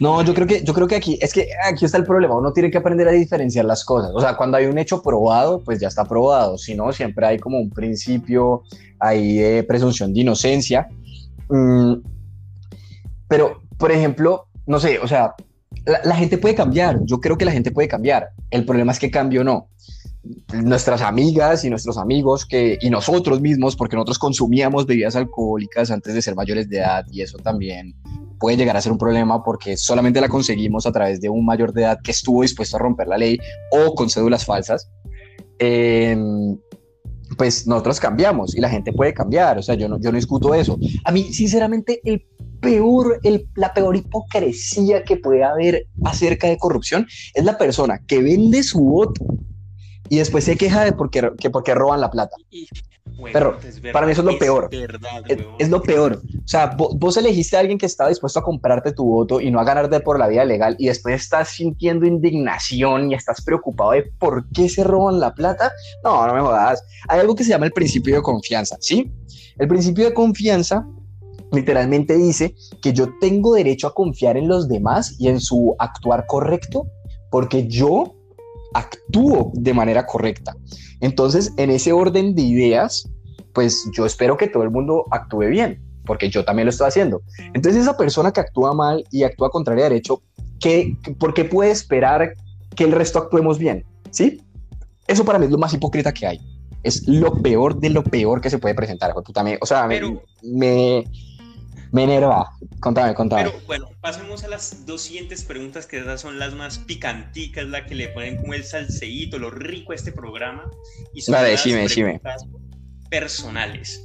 [0.00, 2.36] no, yo creo que yo creo que aquí es que aquí está el problema.
[2.36, 4.10] Uno tiene que aprender a diferenciar las cosas.
[4.12, 6.58] O sea, cuando hay un hecho probado, pues ya está probado.
[6.58, 8.62] Si no, siempre hay como un principio
[8.98, 10.88] ahí de presunción de inocencia.
[11.48, 11.94] Mm,
[13.28, 15.34] pero, por ejemplo, no sé, o sea,
[15.86, 16.98] la, la, gente puede cambiar.
[17.04, 18.30] Yo creo que la gente puede cambiar.
[18.50, 19.68] El problema es que cambio no.
[20.54, 26.14] Nuestras amigas y nuestros amigos que, y nosotros mismos, porque nosotros consumíamos bebidas alcohólicas antes
[26.14, 27.96] de ser mayores de edad y eso también
[28.38, 31.72] puede llegar a ser un problema porque solamente la conseguimos a través de un mayor
[31.72, 33.38] de edad que estuvo dispuesto a romper la ley
[33.70, 34.90] o con cédulas falsas,
[35.58, 36.58] em,
[37.36, 40.54] pues nosotros cambiamos y la gente puede cambiar, o sea, yo no, yo no discuto
[40.54, 40.78] eso.
[41.04, 42.26] A mí, sinceramente, el
[42.60, 48.22] peor, el, la peor hipocresía que puede haber acerca de corrupción es la persona que
[48.22, 49.24] vende su voto
[50.08, 52.36] y después se queja de porque, que porque roban la plata.
[53.32, 53.58] Pero
[53.92, 54.68] para mí eso es lo peor.
[55.58, 56.22] es, lo peor.
[56.44, 59.60] O sea, vos, elegiste a alguien que estaba dispuesto a comprarte tu voto y no
[59.60, 64.04] a ganarte por la vía legal y después estás sintiendo indignación y estás preocupado de
[64.18, 65.72] por qué se roban la plata.
[66.02, 66.84] No, no me jodas.
[67.08, 69.12] Hay algo que se llama el principio de confianza, ¿sí?
[69.58, 70.86] El principio de confianza
[71.52, 76.24] literalmente dice que yo tengo derecho a confiar en los demás y en su actuar
[76.26, 76.86] correcto
[77.30, 78.14] porque yo
[78.74, 80.56] actúo de manera correcta.
[81.00, 83.08] Entonces, en ese orden de ideas,
[83.52, 87.22] pues yo espero que todo el mundo actúe bien, porque yo también lo estoy haciendo.
[87.54, 90.22] Entonces, esa persona que actúa mal y actúa contrario a derecho,
[90.60, 92.34] ¿qué, ¿por qué puede esperar
[92.74, 93.84] que el resto actuemos bien?
[94.10, 94.40] ¿Sí?
[95.06, 96.40] Eso para mí es lo más hipócrita que hay.
[96.82, 99.12] Es lo peor de lo peor que se puede presentar.
[99.60, 100.00] O sea, me
[100.42, 101.04] me
[102.00, 102.50] enerva.
[102.80, 103.44] Contame, contame.
[103.44, 107.84] Pero bueno, pasemos a las dos siguientes preguntas, que esas son las más picanticas, la
[107.84, 110.70] que le ponen como el salseíto, lo rico a este programa.
[111.12, 112.46] Y son las decime, preguntas
[113.10, 114.04] personales.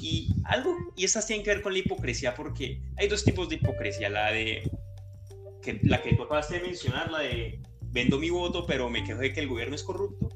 [0.00, 3.54] Y algo, y estas tienen que ver con la hipocresía, porque hay dos tipos de
[3.54, 4.70] hipocresía, la de
[5.62, 9.20] que, la que tú acabaste de mencionar, la de vendo mi voto, pero me quejo
[9.20, 10.28] de que el gobierno es corrupto.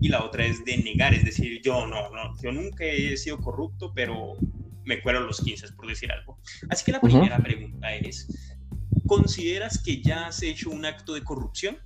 [0.00, 3.38] Y la otra es de negar, es decir, yo no, no, yo nunca he sido
[3.38, 4.36] corrupto, pero
[4.84, 6.38] me cuero los 15, por decir algo.
[6.68, 8.56] Así que la primera pregunta es,
[9.06, 11.78] ¿consideras que ya has hecho un acto de corrupción?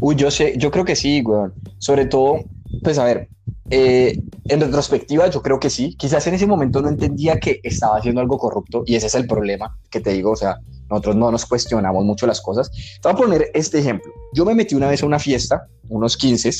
[0.00, 1.54] Uy, yo sé, yo creo que sí, weón.
[1.78, 2.44] Sobre todo,
[2.82, 3.28] pues a ver,
[3.70, 5.94] eh, en retrospectiva yo creo que sí.
[5.96, 9.26] Quizás en ese momento no entendía que estaba haciendo algo corrupto y ese es el
[9.26, 10.58] problema que te digo, o sea,
[10.88, 12.70] nosotros no nos cuestionamos mucho las cosas.
[12.70, 14.12] Te voy a poner este ejemplo.
[14.32, 16.50] Yo me metí una vez a una fiesta, unos 15,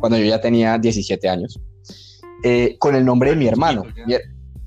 [0.00, 1.60] cuando yo ya tenía 17 años,
[2.42, 3.84] eh, con el nombre de mi hermano.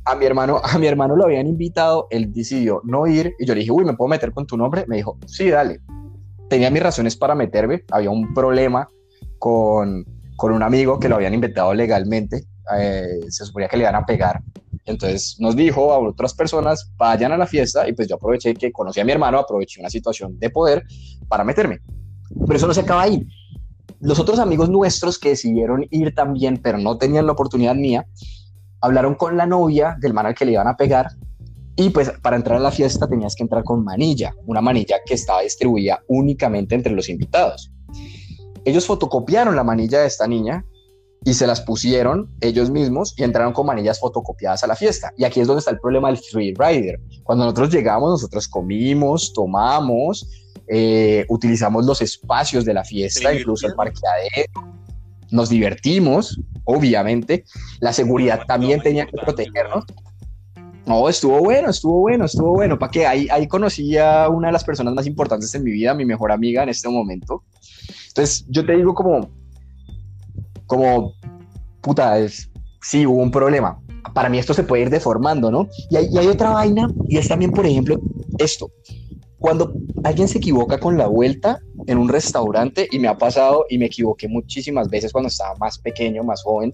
[0.09, 3.53] A mi hermano, a mi hermano lo habían invitado, él decidió no ir y yo
[3.53, 4.85] le dije, uy, ¿me puedo meter con tu nombre?
[4.87, 5.81] Me dijo, sí, dale.
[6.49, 8.87] Tenía mis razones para meterme, había un problema
[9.37, 10.03] con,
[10.35, 12.43] con un amigo que lo habían inventado legalmente,
[12.75, 14.41] eh, se suponía que le iban a pegar.
[14.85, 18.71] Entonces nos dijo a otras personas, vayan a la fiesta y pues yo aproveché que
[18.71, 20.83] conocí a mi hermano, aproveché una situación de poder
[21.27, 21.81] para meterme.
[22.47, 23.27] Pero eso no se acaba ahí.
[23.99, 28.07] Los otros amigos nuestros que decidieron ir también, pero no tenían la oportunidad mía,
[28.81, 31.07] hablaron con la novia del man al que le iban a pegar
[31.75, 35.13] y pues para entrar a la fiesta tenías que entrar con manilla, una manilla que
[35.13, 37.71] estaba distribuida únicamente entre los invitados.
[38.65, 40.65] Ellos fotocopiaron la manilla de esta niña
[41.23, 45.13] y se las pusieron ellos mismos y entraron con manillas fotocopiadas a la fiesta.
[45.17, 46.99] Y aquí es donde está el problema del free rider.
[47.23, 50.27] Cuando nosotros llegamos, nosotros comimos, tomamos,
[50.67, 54.78] eh, utilizamos los espacios de la fiesta, incluso el parqueadero,
[55.31, 57.45] nos divertimos, obviamente.
[57.79, 59.85] La seguridad también tenía que protegernos.
[60.85, 62.79] No, estuvo bueno, estuvo bueno, estuvo bueno.
[62.79, 63.05] ¿Para qué?
[63.05, 66.31] Ahí, ahí conocí a una de las personas más importantes en mi vida, mi mejor
[66.31, 67.43] amiga en este momento.
[68.07, 69.29] Entonces, yo te digo como,
[70.65, 71.13] como,
[71.81, 72.49] puta, es,
[72.81, 73.79] sí, hubo un problema.
[74.13, 75.67] Para mí esto se puede ir deformando, ¿no?
[75.91, 77.99] Y hay, y hay otra vaina, y es también, por ejemplo,
[78.39, 78.71] esto.
[79.39, 83.77] Cuando alguien se equivoca con la vuelta en un restaurante, y me ha pasado, y
[83.77, 86.73] me equivoqué muchísimas veces cuando estaba más pequeño, más joven,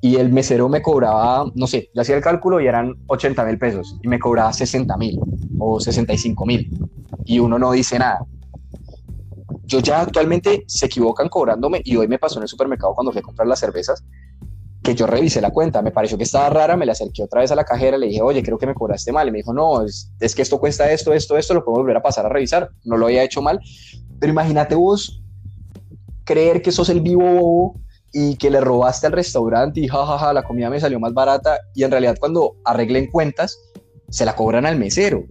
[0.00, 3.58] y el mesero me cobraba, no sé, yo hacía el cálculo y eran 80 mil
[3.58, 5.22] pesos, y me cobraba 60 mil
[5.58, 6.72] o 65 mil,
[7.24, 8.24] y uno no dice nada.
[9.64, 13.20] Yo ya actualmente se equivocan cobrándome, y hoy me pasó en el supermercado cuando fui
[13.20, 14.04] a comprar las cervezas,
[14.82, 17.52] que yo revisé la cuenta, me pareció que estaba rara, me la acerqué otra vez
[17.52, 19.84] a la cajera, le dije, oye, creo que me cobraste mal, y me dijo, no,
[19.84, 22.68] es, es que esto cuesta esto, esto, esto, lo podemos volver a pasar a revisar,
[22.84, 23.60] no lo había hecho mal,
[24.18, 25.22] pero imagínate vos
[26.24, 27.80] creer que sos el vivo bobo
[28.12, 31.84] y que le robaste al restaurante y jajaja, la comida me salió más barata, y
[31.84, 33.56] en realidad cuando arreglen cuentas,
[34.10, 35.24] se la cobran al mesero,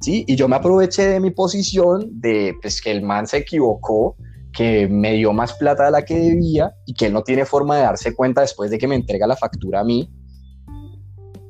[0.00, 0.24] ¿sí?
[0.28, 4.16] Y yo me aproveché de mi posición de, pues, que el man se equivocó,
[4.52, 7.76] que me dio más plata de la que debía y que él no tiene forma
[7.76, 10.10] de darse cuenta después de que me entrega la factura a mí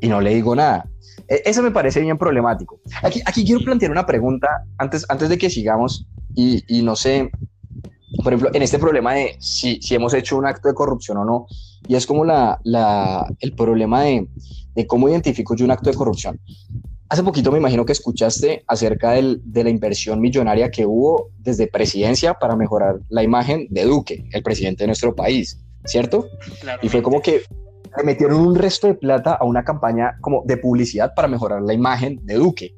[0.00, 0.88] y no le digo nada.
[1.28, 2.80] E, eso me parece bien problemático.
[3.02, 7.30] Aquí, aquí quiero plantear una pregunta antes, antes de que sigamos y, y no sé,
[8.22, 11.24] por ejemplo, en este problema de si, si, hemos hecho un acto de corrupción o
[11.24, 11.46] no,
[11.86, 14.28] y es como la, la, el problema de,
[14.74, 16.40] de cómo identifico yo un acto de corrupción.
[17.10, 21.66] Hace poquito me imagino que escuchaste acerca del, de la inversión millonaria que hubo desde
[21.66, 26.26] presidencia para mejorar la imagen de Duque, el presidente de nuestro país, ¿cierto?
[26.60, 26.86] Claramente.
[26.86, 27.42] Y fue como que
[27.96, 31.72] le metieron un resto de plata a una campaña como de publicidad para mejorar la
[31.72, 32.74] imagen de Duque.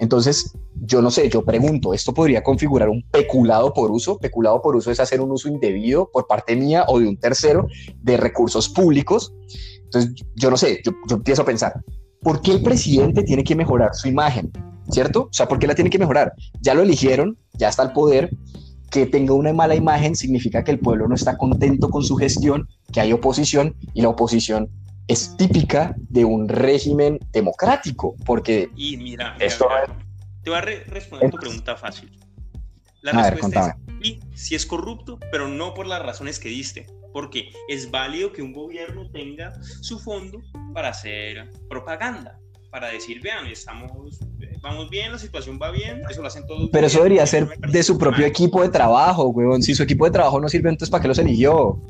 [0.00, 0.52] Entonces,
[0.82, 4.18] yo no sé, yo pregunto, ¿esto podría configurar un peculado por uso?
[4.18, 7.68] Peculado por uso es hacer un uso indebido por parte mía o de un tercero
[8.02, 9.32] de recursos públicos.
[9.84, 11.74] Entonces, yo no sé, yo, yo empiezo a pensar,
[12.22, 14.50] ¿por qué el presidente tiene que mejorar su imagen?
[14.90, 15.24] ¿Cierto?
[15.24, 16.32] O sea, ¿por qué la tiene que mejorar?
[16.60, 18.30] Ya lo eligieron, ya está el poder.
[18.90, 22.66] Que tenga una mala imagen significa que el pueblo no está contento con su gestión,
[22.90, 24.70] que hay oposición y la oposición
[25.08, 29.98] es típica de un régimen democrático, porque y mira, mira esto mira,
[30.42, 32.10] te voy a re responder tu pregunta fácil.
[33.02, 36.48] La a respuesta ver, es sí, sí es corrupto, pero no por las razones que
[36.48, 40.40] diste porque es válido que un gobierno tenga su fondo
[40.74, 42.38] para hacer propaganda,
[42.70, 43.90] para decir, vean, estamos,
[44.62, 46.68] vamos bien, la situación va bien, eso lo hacen todos.
[46.72, 49.62] Pero eso debería ser de su propio equipo de trabajo, huevón.
[49.62, 51.80] Si su equipo de trabajo no sirve, entonces ¿para qué los eligió?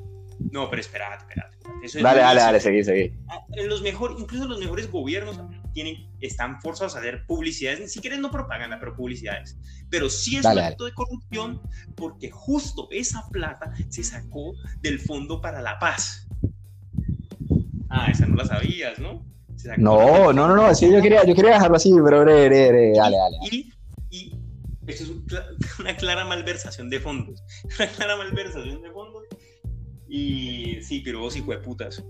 [0.53, 1.59] No, pero espérate, espérate.
[1.83, 3.13] Eso dale, dale, dale, seguí, seguí.
[3.53, 5.39] En los mejor, incluso los mejores gobiernos
[5.85, 9.57] tienen, están forzados a hacer publicidades, si quieres no propaganda, pero publicidades.
[9.89, 10.91] Pero sí es dale, un acto dale.
[10.91, 11.63] de corrupción
[11.95, 16.27] porque justo esa plata se sacó del Fondo para la Paz.
[17.89, 19.25] Ah, esa no la sabías, ¿no?
[19.77, 23.37] No, no, no, no, sí, yo quería, yo quería dejarlo así, pero bre, dale, dale.
[23.53, 23.73] Y,
[24.11, 24.33] y
[24.89, 27.41] eso es una clara malversación de fondos.
[27.79, 29.23] Una clara malversación de fondos.
[30.09, 32.03] Y sí, pero vos hijo de putas.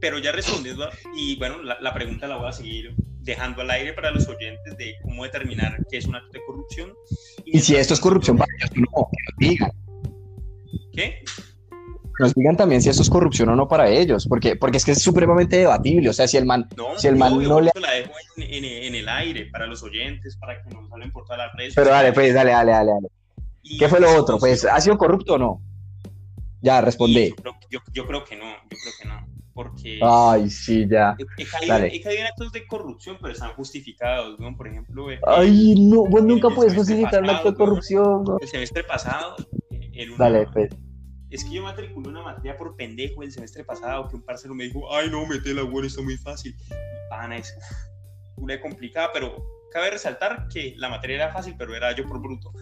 [0.00, 3.92] Pero ya respondiendo, y bueno, la, la, pregunta la voy a seguir dejando al aire
[3.92, 6.92] para los oyentes de cómo determinar qué es un acto de corrupción.
[7.44, 9.72] Y, y si esto es corrupción para ellos, no, que nos digan.
[10.92, 11.22] ¿Qué?
[12.18, 14.92] nos digan también si esto es corrupción o no para ellos, porque, porque es que
[14.92, 16.08] es supremamente debatible.
[16.08, 17.70] O sea, si el man no, si el man no, no le.
[17.80, 21.24] la dejo en, en, en, el aire para los oyentes, para que nos hablen por
[21.24, 21.74] todas las redes.
[21.74, 22.90] Pero dale, pues, dale, dale, dale.
[22.92, 23.08] dale.
[23.78, 24.38] ¿Qué fue lo otro?
[24.38, 25.62] Pues, ¿ha sido corrupto o no?
[26.60, 27.34] Ya, respondí.
[27.44, 29.37] Yo yo, yo creo, que no, yo creo que no.
[29.58, 29.98] Porque.
[30.00, 31.16] Ay, sí, ya.
[31.36, 34.56] He, caído, he, caído, en actos de corrupción, pero están justificados, ¿no?
[34.56, 35.10] Por ejemplo.
[35.10, 38.22] El, Ay, no, vos nunca puedes justificar un acto de corrupción.
[38.22, 38.38] ¿no?
[38.40, 39.34] El semestre pasado.
[39.70, 40.70] El una, dale, pues
[41.30, 44.62] es que yo matriculé una materia por pendejo el semestre pasado, que un parcero me
[44.62, 46.54] dijo, ay no, mete la web, está muy fácil.
[46.54, 47.52] Y pana, es
[48.36, 52.52] una complicada, pero cabe resaltar que la materia era fácil, pero era yo por bruto.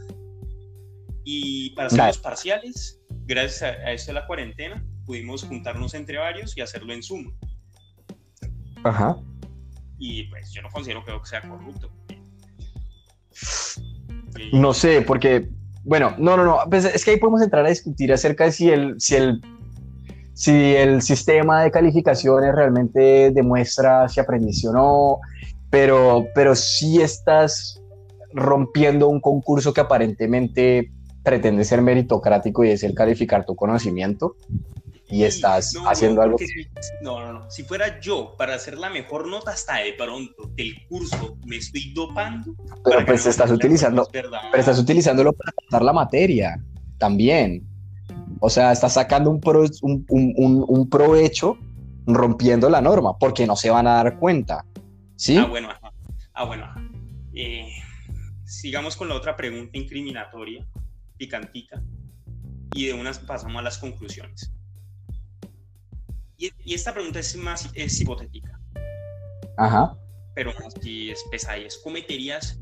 [1.24, 6.18] Y para hacer los parciales, gracias a, a esto de la cuarentena, pudimos juntarnos entre
[6.18, 7.32] varios y hacerlo en Zoom.
[8.84, 9.16] Ajá.
[9.98, 11.90] Y pues yo no considero que sea corrupto.
[14.52, 15.48] No sé, porque,
[15.84, 18.70] bueno, no, no, no, pues es que ahí podemos entrar a discutir acerca de si
[18.70, 19.40] el, si el,
[20.34, 25.20] si el sistema de calificaciones realmente demuestra si aprendiste o no,
[25.70, 27.82] pero, pero sí estás
[28.34, 30.92] rompiendo un concurso que aparentemente
[31.22, 34.36] pretende ser meritocrático y es el calificar tu conocimiento
[35.09, 36.36] y estás haciendo algo.
[37.02, 37.50] no, no, no.
[37.50, 41.92] Si fuera yo para hacer la mejor nota hasta de pronto del curso, me estoy
[41.94, 42.54] dopando.
[42.84, 46.62] Pero pues estás utilizando, pero estás utilizándolo para tratar la materia
[46.98, 47.64] también.
[48.40, 49.40] O sea, estás sacando un,
[50.09, 51.57] un, un, provecho
[52.07, 54.64] rompiendo la norma porque no se van a dar cuenta.
[55.16, 55.38] ¿Sí?
[55.38, 55.68] Ah, bueno,
[56.38, 56.66] Ah, bueno,
[57.32, 57.66] eh,
[58.44, 60.66] sigamos con la otra pregunta incriminatoria,
[61.16, 61.82] picantica,
[62.74, 64.52] y de unas pasamos a las conclusiones.
[66.39, 68.61] Y, esta pregunta es más es hipotética.
[69.57, 69.97] Ajá.
[70.34, 72.61] Pero si es pesada, ¿cometerías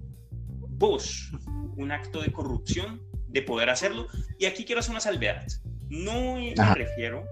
[0.61, 1.33] vos
[1.77, 4.07] un acto de corrupción de poder hacerlo?
[4.39, 5.45] Y aquí quiero hacer una salvedad.
[5.89, 7.25] No me refiero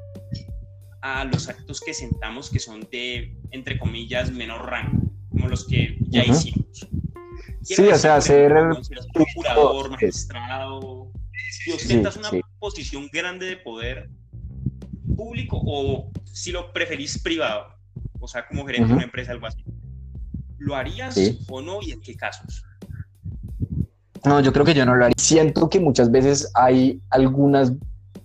[1.00, 5.96] a los actos que sentamos que son de, entre comillas, menor rango, como los que
[6.08, 6.88] ya hicimos.
[7.62, 8.52] Sí, o sea, ser
[9.12, 11.12] procurador, magistrado,
[11.50, 14.10] si ostentas una posición grande de poder
[15.16, 17.66] público o si lo preferís privado,
[18.18, 19.62] o sea, como gerente de una empresa, algo así.
[20.58, 21.16] ¿Lo harías
[21.48, 22.64] o no y en qué casos?
[24.24, 25.14] No, yo creo que yo no lo haría.
[25.18, 27.72] Siento que muchas veces hay algunas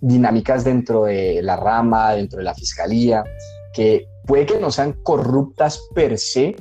[0.00, 3.24] dinámicas dentro de la rama, dentro de la fiscalía,
[3.74, 6.54] que puede que no sean corruptas per se,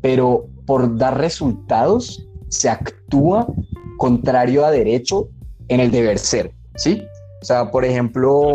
[0.00, 3.46] pero por dar resultados se actúa
[3.98, 5.28] contrario a derecho
[5.68, 7.06] en el deber ser, ¿sí?
[7.40, 8.52] O sea, por ejemplo,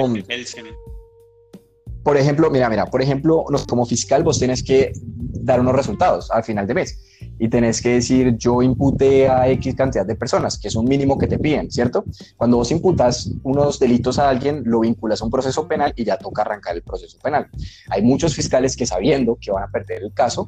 [2.07, 6.41] por ejemplo, mira, mira, por ejemplo, como fiscal vos tenés que dar unos resultados al
[6.41, 6.97] final de mes
[7.37, 11.17] y tenés que decir, yo imputé a X cantidad de personas, que es un mínimo
[11.17, 12.05] que te piden, ¿cierto?
[12.37, 16.17] Cuando vos imputas unos delitos a alguien, lo vinculas a un proceso penal y ya
[16.17, 17.47] toca arrancar el proceso penal.
[17.89, 20.47] Hay muchos fiscales que sabiendo que van a perder el caso,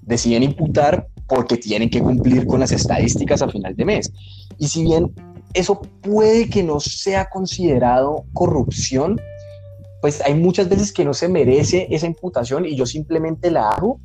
[0.00, 4.10] deciden imputar porque tienen que cumplir con las estadísticas al final de mes.
[4.56, 5.12] Y si bien
[5.52, 9.20] eso puede que no sea considerado corrupción,
[10.04, 14.00] pues hay muchas veces que no se merece esa imputación y yo simplemente la hago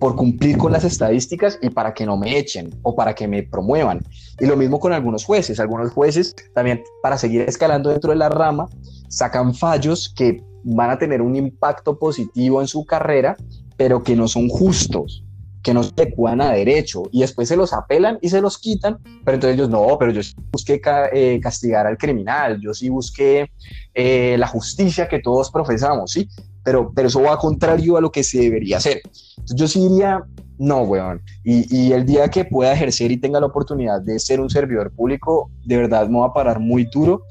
[0.00, 3.44] por cumplir con las estadísticas y para que no me echen o para que me
[3.44, 4.04] promuevan.
[4.40, 5.60] Y lo mismo con algunos jueces.
[5.60, 8.68] Algunos jueces también para seguir escalando dentro de la rama
[9.08, 13.36] sacan fallos que van a tener un impacto positivo en su carrera,
[13.76, 15.22] pero que no son justos
[15.62, 18.98] que no se adecuan a derecho y después se los apelan y se los quitan,
[19.24, 20.20] pero entonces ellos no, pero yo
[20.52, 20.80] busqué
[21.12, 23.50] eh, castigar al criminal, yo sí busqué
[23.94, 26.28] eh, la justicia que todos profesamos, ¿sí?
[26.62, 29.00] Pero, pero eso va contrario a lo que se debería hacer.
[29.04, 30.22] Entonces yo sí diría,
[30.58, 34.40] no, weón, y, y el día que pueda ejercer y tenga la oportunidad de ser
[34.40, 37.22] un servidor público, de verdad me va a parar muy duro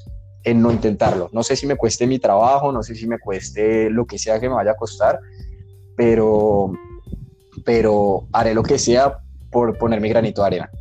[0.43, 1.30] en no intentarlo.
[1.34, 4.39] No sé si me cueste mi trabajo, no sé si me cueste lo que sea
[4.39, 5.19] que me vaya a costar,
[5.97, 6.71] pero,
[7.68, 9.20] pero haré lo que sea
[9.51, 10.72] por poner mi granito de arena.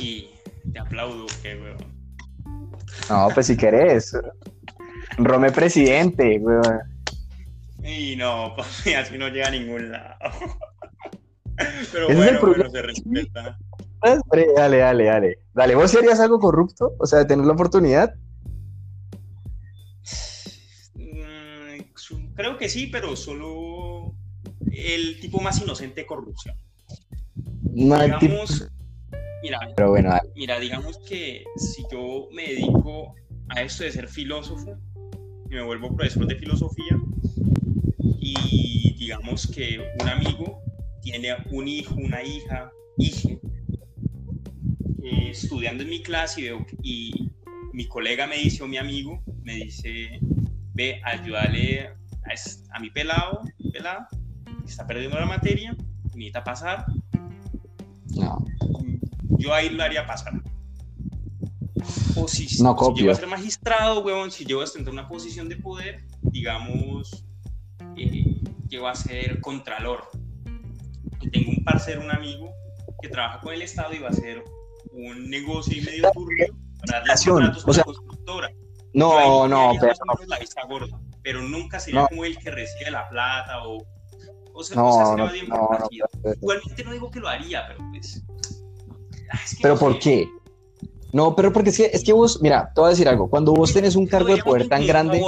[0.00, 0.30] Y
[0.72, 1.76] te aplaudo, que weón.
[3.08, 4.18] No, pues si querés.
[5.16, 6.80] Rome presidente, weón.
[7.84, 10.16] Y no, pues así no llega a ningún lado.
[11.92, 13.58] Pero bueno, bueno, se respeta.
[14.02, 15.38] Dale, dale, dale.
[15.54, 16.96] Dale, ¿vos serías algo corrupto?
[16.98, 18.12] O sea, de tener la oportunidad.
[20.94, 23.95] Mm, creo que sí, pero solo
[24.76, 26.56] el tipo más inocente de corrupción.
[27.72, 28.68] digamos,
[29.42, 33.14] mira, Pero bueno, mira, digamos que si yo me dedico
[33.48, 34.76] a esto de ser filósofo
[35.50, 37.00] y me vuelvo profesor de filosofía
[38.18, 40.60] y digamos que un amigo
[41.00, 43.30] tiene un hijo, una hija, hija,
[45.02, 47.30] eh, estudiando en mi clase y, veo, y
[47.72, 50.18] mi colega me dice o mi amigo me dice,
[50.74, 54.06] ve, ayúdale a, a mi pelado, pelado
[54.70, 56.86] está perdiendo la materia, necesita pasar.
[58.14, 58.44] No.
[59.38, 60.34] Yo ahí lo haría pasar.
[62.16, 65.48] O si, no si llego a ser magistrado, weón, si llego a tener una posición
[65.48, 67.24] de poder, digamos,
[67.96, 70.08] eh, llego a ser contralor.
[71.20, 72.50] Y tengo un parcero, un amigo,
[73.02, 74.42] que trabaja con el Estado y va a hacer
[74.92, 76.46] un negocio y medio turbio
[76.82, 77.82] o sea,
[78.92, 79.94] no, no, pero
[80.26, 83.84] la vista gorda, pero nunca sería como el que recibe la plata o
[84.56, 85.68] o sea, no, o sea, no, bien no,
[86.40, 88.22] Igualmente no digo que lo haría, pero pues.
[89.30, 90.26] Ah, pero ¿por qué?
[91.12, 93.28] No, pero porque es que, es que vos, mira, te voy a decir algo.
[93.28, 95.22] Cuando vos tenés un cargo de poder tan grande.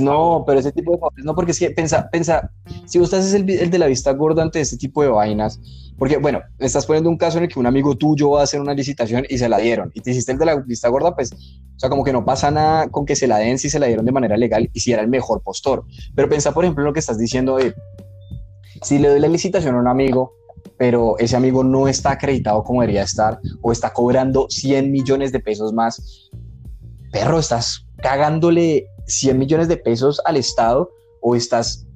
[0.00, 2.50] No, pero ese tipo de no, porque es que pensa, pensa,
[2.86, 5.60] si vos estás el, el de la vista gorda ante este tipo de vainas,
[5.98, 8.60] porque bueno, estás poniendo un caso en el que un amigo tuyo va a hacer
[8.60, 11.32] una licitación y se la dieron, y te hiciste el de la vista gorda, pues,
[11.32, 13.86] o sea, como que no pasa nada con que se la den si se la
[13.86, 15.84] dieron de manera legal y si era el mejor postor.
[16.14, 17.74] Pero pensa, por ejemplo, en lo que estás diciendo de,
[18.82, 20.32] si le doy la licitación a un amigo,
[20.76, 25.40] pero ese amigo no está acreditado como debería estar, o está cobrando 100 millones de
[25.40, 26.30] pesos más,
[27.12, 30.90] perro, estás cagándole 100 millones de pesos al Estado
[31.20, 31.86] o estás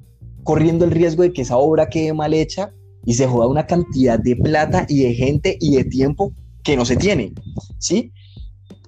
[0.43, 2.71] corriendo el riesgo de que esa obra quede mal hecha
[3.05, 6.85] y se joda una cantidad de plata y de gente y de tiempo que no
[6.85, 7.33] se tiene,
[7.79, 8.11] ¿sí?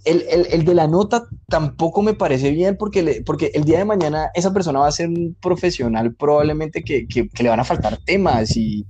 [0.06, 4.30] El, el, de la nota tampoco me parece bien porque, porque el día de mañana
[4.34, 8.56] esa persona va a ser un profesional probablemente que, que, le van a faltar temas
[8.56, 8.88] y,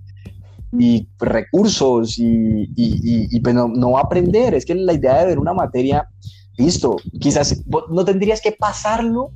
[0.78, 4.54] y recursos y, y, y pues no, no, va a aprender.
[4.54, 6.08] Es que la idea de ver una materia
[6.60, 9.32] listo, quizás no tendrías que pasarlo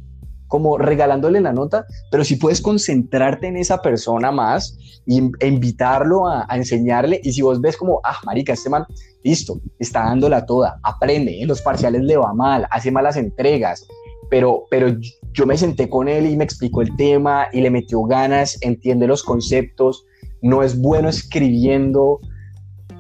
[0.48, 6.28] como regalándole la nota, pero si puedes concentrarte en esa persona más y, e invitarlo
[6.28, 8.86] a, enseñarle, y si vos ves como, ah, marica, este man,
[9.24, 13.84] listo, está dándola toda, aprende, en los parciales le va mal, hace malas entregas,
[14.30, 14.96] pero, pero
[15.32, 19.08] yo me senté con él y me explicó el tema y le metió ganas, entiende
[19.08, 20.06] los conceptos,
[20.42, 22.20] no es bueno escribiendo,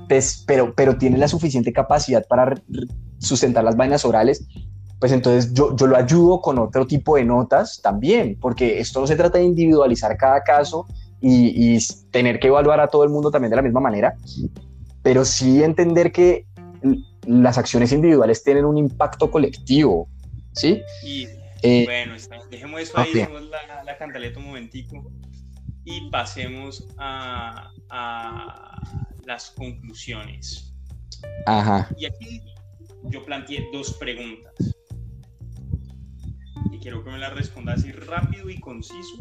[0.07, 2.55] pues, pero, pero tiene la suficiente capacidad para
[3.23, 4.45] sustentar las vainas orales,
[4.99, 9.07] pues entonces yo, yo lo ayudo con otro tipo de notas también, porque esto no
[9.07, 10.85] se trata de individualizar cada caso
[11.19, 11.77] y,
[12.11, 14.15] tener que evaluar a todo el mundo también de la misma manera,
[15.01, 16.45] pero sí entender que
[17.25, 20.07] las acciones individuales tienen un impacto colectivo,
[20.53, 20.81] ¿sí?
[21.03, 21.27] Y
[21.61, 22.15] eh, bueno,
[22.51, 25.11] dejemos eso ahí, dejemos la, la, cantaleta un momentico
[25.85, 28.81] y pasemos a, a
[29.25, 30.73] las conclusiones.
[31.45, 31.89] Ajá.
[31.97, 32.41] Y aquí
[33.09, 34.53] yo planteé dos preguntas.
[36.71, 39.17] Y quiero que me las respondas así rápido y conciso.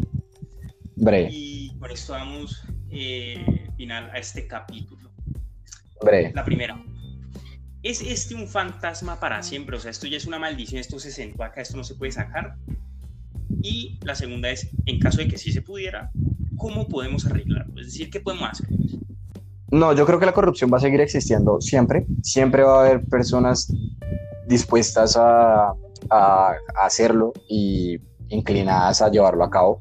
[0.96, 1.28] Breve.
[1.32, 5.10] Y con esto damos eh, final a este capítulo.
[6.00, 6.32] Breve.
[6.34, 6.82] La primera.
[7.82, 9.76] ¿Es este un fantasma para siempre?
[9.76, 12.12] O sea, esto ya es una maldición, esto se sentó acá, esto no se puede
[12.12, 12.56] sacar.
[13.60, 16.10] Y la segunda es, en caso de que sí se pudiera,
[16.56, 17.80] ¿cómo podemos arreglarlo?
[17.80, 18.68] Es decir, ¿qué podemos hacer?
[19.72, 22.06] No, yo creo que la corrupción va a seguir existiendo siempre.
[22.22, 23.72] Siempre va a haber personas
[24.46, 25.74] dispuestas a,
[26.74, 27.96] hacerlo y
[28.28, 29.80] inclinadas a llevarlo a cabo.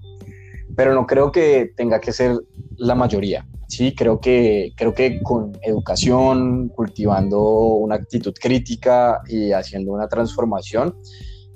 [0.77, 2.37] Pero no creo que tenga que ser
[2.77, 3.45] la mayoría.
[3.67, 10.95] Sí, creo que, creo que con educación, cultivando una actitud crítica y haciendo una transformación,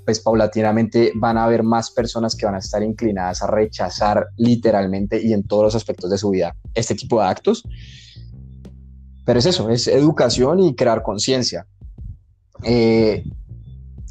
[0.03, 5.21] pues paulatinamente van a haber más personas que van a estar inclinadas a rechazar literalmente
[5.21, 7.63] y en todos los aspectos de su vida este tipo de actos
[9.25, 11.67] pero es eso, es educación y crear conciencia.
[12.63, 13.23] Eh,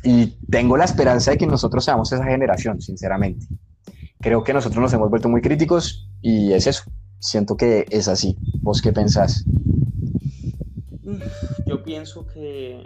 [0.02, 3.46] y tengo la esperanza de que nosotros seamos esa generación, sinceramente.
[4.20, 6.84] Creo que nosotros nos hemos vuelto muy críticos y es eso.
[7.20, 8.36] Siento que es así.
[8.60, 9.44] ¿Vos qué pensás?
[11.66, 12.84] Yo pienso que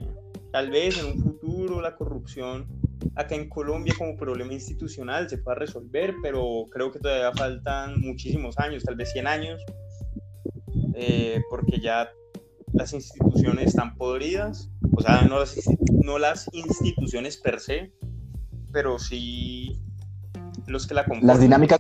[0.53, 2.66] tal vez en un futuro la corrupción
[3.14, 8.59] acá en Colombia como problema institucional se pueda resolver, pero creo que todavía faltan muchísimos
[8.59, 9.64] años, tal vez 100 años,
[11.01, 12.11] eh, porque ya
[12.72, 15.57] las instituciones están podridas, o sea, no las,
[15.90, 17.92] no las instituciones per se,
[18.72, 19.80] pero sí
[20.66, 21.26] los que la componen.
[21.26, 21.78] Las dinámicas.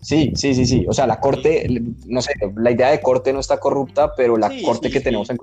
[0.00, 0.84] Sí, sí, sí, sí.
[0.88, 1.68] O sea, la corte,
[2.06, 5.38] no sé, la idea de corte no está corrupta, pero la corte que tenemos en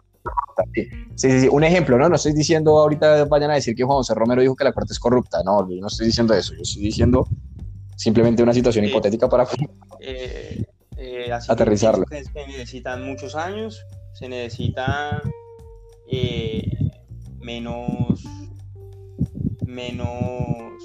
[0.74, 0.88] Sí.
[1.16, 2.10] sí, sí, Un ejemplo, ¿no?
[2.10, 4.94] No estoy diciendo ahorita vayan a decir que Juan José Romero dijo que la corte
[4.94, 5.42] es corrupta.
[5.46, 6.54] No, no estoy diciendo eso.
[6.56, 7.28] Yo estoy diciendo
[7.96, 9.48] simplemente una situación hipotética para
[10.02, 10.66] eh,
[11.10, 12.06] eh, aterrizarlo.
[12.06, 15.22] Que necesitan muchos años, se necesita
[16.12, 16.72] eh,
[17.40, 18.24] menos,
[19.66, 20.84] menos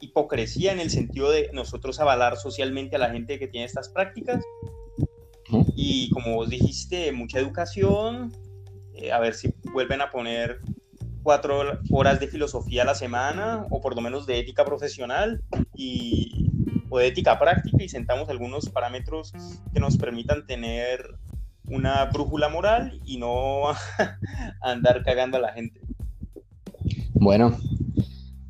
[0.00, 4.44] hipocresía en el sentido de nosotros avalar socialmente a la gente que tiene estas prácticas.
[5.74, 8.32] Y como vos dijiste, mucha educación,
[8.94, 10.60] eh, a ver si vuelven a poner
[11.22, 15.42] cuatro horas de filosofía a la semana o por lo menos de ética profesional
[15.74, 16.39] y,
[16.90, 19.32] o de ética práctica y sentamos algunos parámetros
[19.72, 21.14] que nos permitan tener
[21.66, 23.62] una brújula moral y no
[24.60, 25.80] andar cagando a la gente.
[27.14, 27.56] Bueno,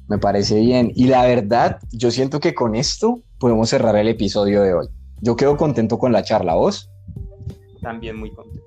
[0.08, 0.90] me parece bien.
[0.94, 4.86] Y la verdad, yo siento que con esto podemos cerrar el episodio de hoy.
[5.20, 6.90] Yo quedo contento con la charla, ¿vos?
[7.82, 8.64] También muy contento.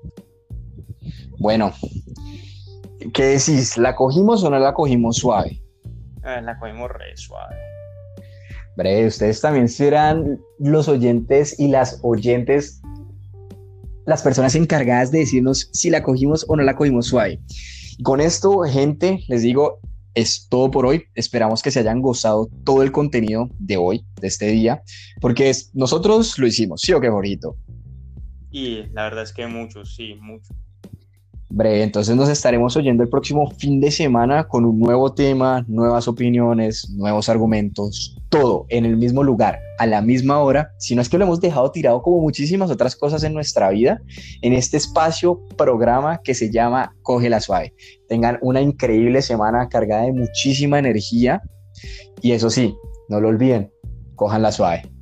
[1.38, 1.72] Bueno,
[3.12, 3.76] ¿Qué decís?
[3.76, 5.60] ¿La cogimos o no la cogimos suave?
[6.22, 7.54] Ah, la cogimos re suave.
[8.76, 12.80] Breve, ustedes también serán los oyentes y las oyentes,
[14.06, 17.40] las personas encargadas de decirnos si la cogimos o no la cogimos suave.
[18.02, 19.78] Con esto, gente, les digo,
[20.14, 21.04] es todo por hoy.
[21.14, 24.82] Esperamos que se hayan gozado todo el contenido de hoy, de este día,
[25.20, 27.56] porque nosotros lo hicimos, ¿sí o qué, bonito?
[28.50, 30.56] Y la verdad es que muchos, sí, muchos
[31.48, 31.82] breve.
[31.82, 36.88] Entonces nos estaremos oyendo el próximo fin de semana con un nuevo tema, nuevas opiniones,
[36.90, 40.70] nuevos argumentos, todo en el mismo lugar, a la misma hora.
[40.78, 44.00] Si no es que lo hemos dejado tirado como muchísimas otras cosas en nuestra vida,
[44.42, 47.74] en este espacio, programa que se llama Coge la Suave.
[48.08, 51.42] Tengan una increíble semana cargada de muchísima energía
[52.22, 52.74] y eso sí,
[53.08, 53.70] no lo olviden,
[54.16, 54.93] cojan la suave.